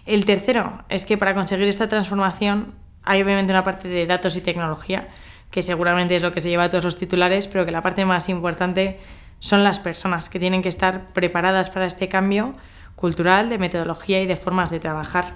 El 0.06 0.24
tercero 0.24 0.82
es 0.88 1.04
que 1.04 1.18
para 1.18 1.34
conseguir 1.34 1.68
esta 1.68 1.88
transformación 1.88 2.74
hay 3.04 3.22
obviamente 3.22 3.52
una 3.52 3.62
parte 3.62 3.86
de 3.86 4.06
datos 4.06 4.36
y 4.36 4.40
tecnología, 4.40 5.08
que 5.50 5.60
seguramente 5.60 6.16
es 6.16 6.22
lo 6.22 6.32
que 6.32 6.40
se 6.40 6.48
lleva 6.48 6.64
a 6.64 6.68
todos 6.70 6.84
los 6.84 6.96
titulares, 6.96 7.46
pero 7.46 7.66
que 7.66 7.70
la 7.70 7.82
parte 7.82 8.04
más 8.06 8.30
importante 8.30 8.98
son 9.40 9.62
las 9.62 9.78
personas 9.78 10.30
que 10.30 10.40
tienen 10.40 10.62
que 10.62 10.70
estar 10.70 11.12
preparadas 11.12 11.68
para 11.68 11.84
este 11.84 12.08
cambio 12.08 12.54
cultural, 12.96 13.50
de 13.50 13.58
metodología 13.58 14.22
y 14.22 14.26
de 14.26 14.36
formas 14.36 14.70
de 14.70 14.80
trabajar. 14.80 15.34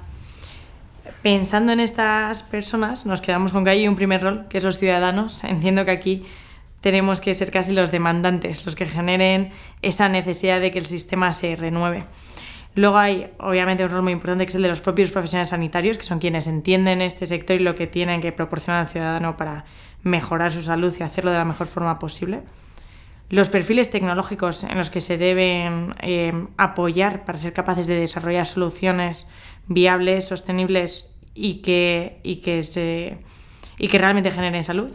Pensando 1.23 1.73
en 1.73 1.81
estas 1.81 2.43
personas, 2.43 3.07
nos 3.07 3.21
quedamos 3.21 3.53
con 3.53 3.65
que 3.65 3.71
hay 3.71 3.89
un 3.89 3.97
primer 3.97 4.23
rol, 4.23 4.47
que 4.49 4.59
es 4.59 4.65
los 4.65 4.79
ciudadanos. 4.79 5.43
Entiendo 5.45 5.85
que 5.85 5.91
aquí 5.91 6.25
tenemos 6.81 7.21
que 7.21 7.35
ser 7.35 7.51
casi 7.51 7.73
los 7.73 7.91
demandantes, 7.91 8.65
los 8.65 8.75
que 8.75 8.87
generen 8.87 9.51
esa 9.83 10.09
necesidad 10.09 10.61
de 10.61 10.71
que 10.71 10.79
el 10.79 10.87
sistema 10.87 11.33
se 11.33 11.57
renueve. 11.57 12.05
Luego 12.75 12.99
hay, 12.99 13.33
obviamente, 13.39 13.85
un 13.85 13.91
rol 13.91 14.03
muy 14.03 14.13
importante 14.13 14.45
que 14.45 14.51
es 14.51 14.55
el 14.55 14.63
de 14.63 14.69
los 14.69 14.81
propios 14.81 15.11
profesionales 15.11 15.51
sanitarios, 15.51 15.99
que 15.99 16.05
son 16.05 16.21
quienes 16.21 16.47
entienden 16.47 17.03
este 17.03 17.27
sector 17.27 17.61
y 17.61 17.65
lo 17.65 17.75
que 17.75 17.89
tienen 17.89 18.21
que 18.21 18.31
proporcionar 18.31 18.83
al 18.83 18.87
ciudadano 18.87 19.37
para 19.37 19.65
mejorar 20.05 20.53
su 20.53 20.63
salud 20.63 20.95
y 20.99 21.03
hacerlo 21.03 21.33
de 21.33 21.39
la 21.39 21.45
mejor 21.45 21.67
forma 21.67 21.99
posible. 21.99 22.43
Los 23.31 23.49
perfiles 23.49 23.91
tecnológicos 23.91 24.65
en 24.65 24.79
los 24.79 24.89
que 24.89 25.01
se 25.01 25.19
deben 25.19 25.95
eh, 26.01 26.33
apoyar 26.57 27.25
para 27.25 27.37
ser 27.37 27.53
capaces 27.53 27.87
de 27.87 27.99
desarrollar 27.99 28.47
soluciones 28.47 29.29
viables, 29.69 30.27
sostenibles 30.27 31.19
y 31.35 31.63
que, 31.63 32.21
y 32.23 32.37
que, 32.37 32.63
se, 32.63 33.19
y 33.79 33.89
que 33.89 33.99
realmente 33.99 34.31
generen 34.31 34.65
salud. 34.65 34.93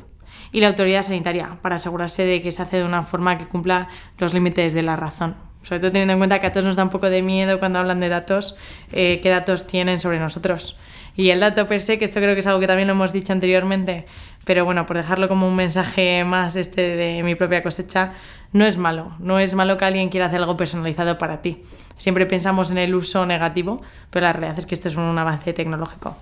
Y 0.51 0.59
la 0.59 0.67
autoridad 0.67 1.01
sanitaria 1.01 1.59
para 1.61 1.75
asegurarse 1.75 2.25
de 2.25 2.41
que 2.41 2.51
se 2.51 2.61
hace 2.61 2.77
de 2.77 2.85
una 2.85 3.03
forma 3.03 3.37
que 3.37 3.47
cumpla 3.47 3.89
los 4.17 4.33
límites 4.33 4.73
de 4.73 4.83
la 4.83 4.95
razón 4.95 5.35
sobre 5.63 5.79
todo 5.79 5.91
teniendo 5.91 6.13
en 6.13 6.19
cuenta 6.19 6.39
que 6.39 6.47
a 6.47 6.51
todos 6.51 6.65
nos 6.65 6.75
da 6.75 6.83
un 6.83 6.89
poco 6.89 7.09
de 7.09 7.21
miedo 7.21 7.57
cuando 7.57 7.79
hablan 7.79 7.99
de 7.99 8.09
datos, 8.09 8.55
eh, 8.91 9.19
qué 9.23 9.29
datos 9.29 9.65
tienen 9.65 9.99
sobre 9.99 10.19
nosotros. 10.19 10.77
Y 11.15 11.29
el 11.29 11.39
dato 11.39 11.67
per 11.67 11.81
se, 11.81 11.97
que 11.97 12.05
esto 12.05 12.19
creo 12.19 12.33
que 12.33 12.41
es 12.41 12.47
algo 12.47 12.59
que 12.59 12.67
también 12.67 12.87
lo 12.87 12.93
hemos 12.93 13.13
dicho 13.13 13.33
anteriormente, 13.33 14.05
pero 14.45 14.65
bueno, 14.65 14.85
por 14.85 14.97
dejarlo 14.97 15.27
como 15.27 15.47
un 15.47 15.55
mensaje 15.55 16.23
más 16.25 16.55
este 16.55 16.95
de 16.95 17.23
mi 17.23 17.35
propia 17.35 17.63
cosecha, 17.63 18.13
no 18.51 18.65
es 18.65 18.77
malo, 18.77 19.11
no 19.19 19.39
es 19.39 19.55
malo 19.55 19.77
que 19.77 19.85
alguien 19.85 20.09
quiera 20.09 20.27
hacer 20.27 20.39
algo 20.39 20.57
personalizado 20.57 21.17
para 21.17 21.41
ti. 21.41 21.63
Siempre 21.97 22.25
pensamos 22.25 22.71
en 22.71 22.77
el 22.77 22.93
uso 22.95 23.25
negativo, 23.25 23.81
pero 24.09 24.25
la 24.25 24.33
realidad 24.33 24.59
es 24.59 24.65
que 24.65 24.75
esto 24.75 24.87
es 24.87 24.95
un 24.95 25.17
avance 25.17 25.53
tecnológico. 25.53 26.17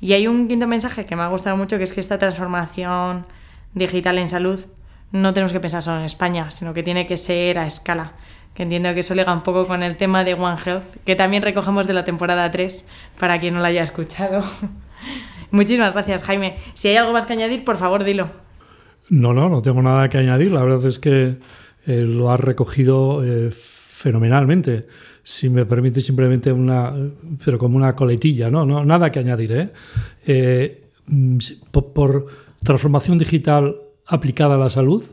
Y 0.00 0.14
hay 0.14 0.26
un 0.26 0.48
quinto 0.48 0.66
mensaje 0.66 1.04
que 1.04 1.16
me 1.16 1.22
ha 1.22 1.28
gustado 1.28 1.56
mucho, 1.56 1.76
que 1.76 1.84
es 1.84 1.92
que 1.92 2.00
esta 2.00 2.18
transformación 2.18 3.26
digital 3.74 4.18
en 4.18 4.28
salud 4.28 4.58
no 5.12 5.34
tenemos 5.34 5.52
que 5.52 5.60
pensar 5.60 5.82
solo 5.82 5.98
en 5.98 6.04
España, 6.04 6.50
sino 6.50 6.72
que 6.72 6.82
tiene 6.82 7.06
que 7.06 7.16
ser 7.16 7.58
a 7.58 7.66
escala. 7.66 8.12
Que 8.54 8.62
entiendo 8.62 8.92
que 8.94 9.00
eso 9.00 9.14
liga 9.14 9.32
un 9.32 9.42
poco 9.42 9.66
con 9.66 9.82
el 9.82 9.96
tema 9.96 10.24
de 10.24 10.34
One 10.34 10.58
Health, 10.64 10.96
que 11.04 11.16
también 11.16 11.42
recogemos 11.42 11.86
de 11.86 11.92
la 11.92 12.04
temporada 12.04 12.50
3, 12.50 12.86
para 13.18 13.38
quien 13.38 13.54
no 13.54 13.60
la 13.60 13.68
haya 13.68 13.82
escuchado. 13.82 14.42
Muchísimas 15.50 15.94
gracias, 15.94 16.22
Jaime. 16.22 16.56
Si 16.74 16.88
hay 16.88 16.96
algo 16.96 17.12
más 17.12 17.26
que 17.26 17.32
añadir, 17.32 17.64
por 17.64 17.76
favor, 17.76 18.04
dilo. 18.04 18.30
No, 19.08 19.32
no, 19.32 19.48
no 19.48 19.62
tengo 19.62 19.82
nada 19.82 20.08
que 20.08 20.18
añadir. 20.18 20.52
La 20.52 20.62
verdad 20.62 20.86
es 20.86 20.98
que 20.98 21.36
eh, 21.86 22.02
lo 22.02 22.30
has 22.30 22.40
recogido 22.40 23.24
eh, 23.24 23.50
fenomenalmente. 23.52 24.86
Si 25.22 25.50
me 25.50 25.66
permite 25.66 26.00
simplemente 26.00 26.52
una, 26.52 26.92
pero 27.44 27.58
como 27.58 27.76
una 27.76 27.94
coletilla, 27.94 28.50
¿no? 28.50 28.64
no 28.64 28.84
nada 28.84 29.10
que 29.10 29.18
añadir. 29.18 29.52
¿eh? 29.52 29.70
eh 30.26 30.84
mm, 31.06 31.38
por, 31.70 31.92
por 31.92 32.26
transformación 32.62 33.18
digital 33.18 33.76
aplicada 34.06 34.54
a 34.54 34.58
la 34.58 34.70
salud, 34.70 35.04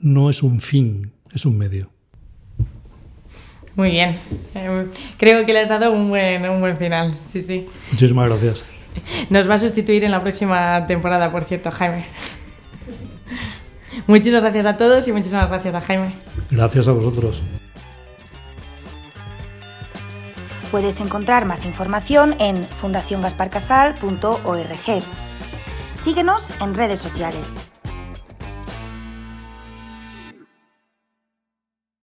no 0.00 0.30
es 0.30 0.42
un 0.42 0.60
fin, 0.60 1.12
es 1.32 1.46
un 1.46 1.56
medio. 1.58 1.90
Muy 3.74 3.90
bien. 3.90 4.18
creo 5.16 5.46
que 5.46 5.52
le 5.52 5.60
has 5.60 5.68
dado 5.68 5.92
un 5.92 6.10
buen, 6.10 6.48
un 6.48 6.60
buen 6.60 6.76
final. 6.76 7.14
Sí, 7.14 7.40
sí. 7.40 7.64
Muchísimas 7.90 8.28
gracias. 8.28 8.71
Nos 9.30 9.48
va 9.48 9.54
a 9.54 9.58
sustituir 9.58 10.04
en 10.04 10.10
la 10.10 10.20
próxima 10.22 10.86
temporada, 10.86 11.30
por 11.30 11.44
cierto, 11.44 11.70
Jaime. 11.70 12.06
Muchísimas 14.06 14.42
gracias 14.42 14.66
a 14.66 14.76
todos 14.76 15.08
y 15.08 15.12
muchísimas 15.12 15.48
gracias 15.48 15.74
a 15.74 15.80
Jaime. 15.80 16.12
Gracias 16.50 16.86
a 16.88 16.92
vosotros. 16.92 17.42
Puedes 20.70 21.00
encontrar 21.00 21.44
más 21.44 21.64
información 21.66 22.34
en 22.38 22.64
fundaciongasparcasal.org. 22.64 25.02
Síguenos 25.94 26.50
en 26.60 26.74
redes 26.74 26.98
sociales. 26.98 27.71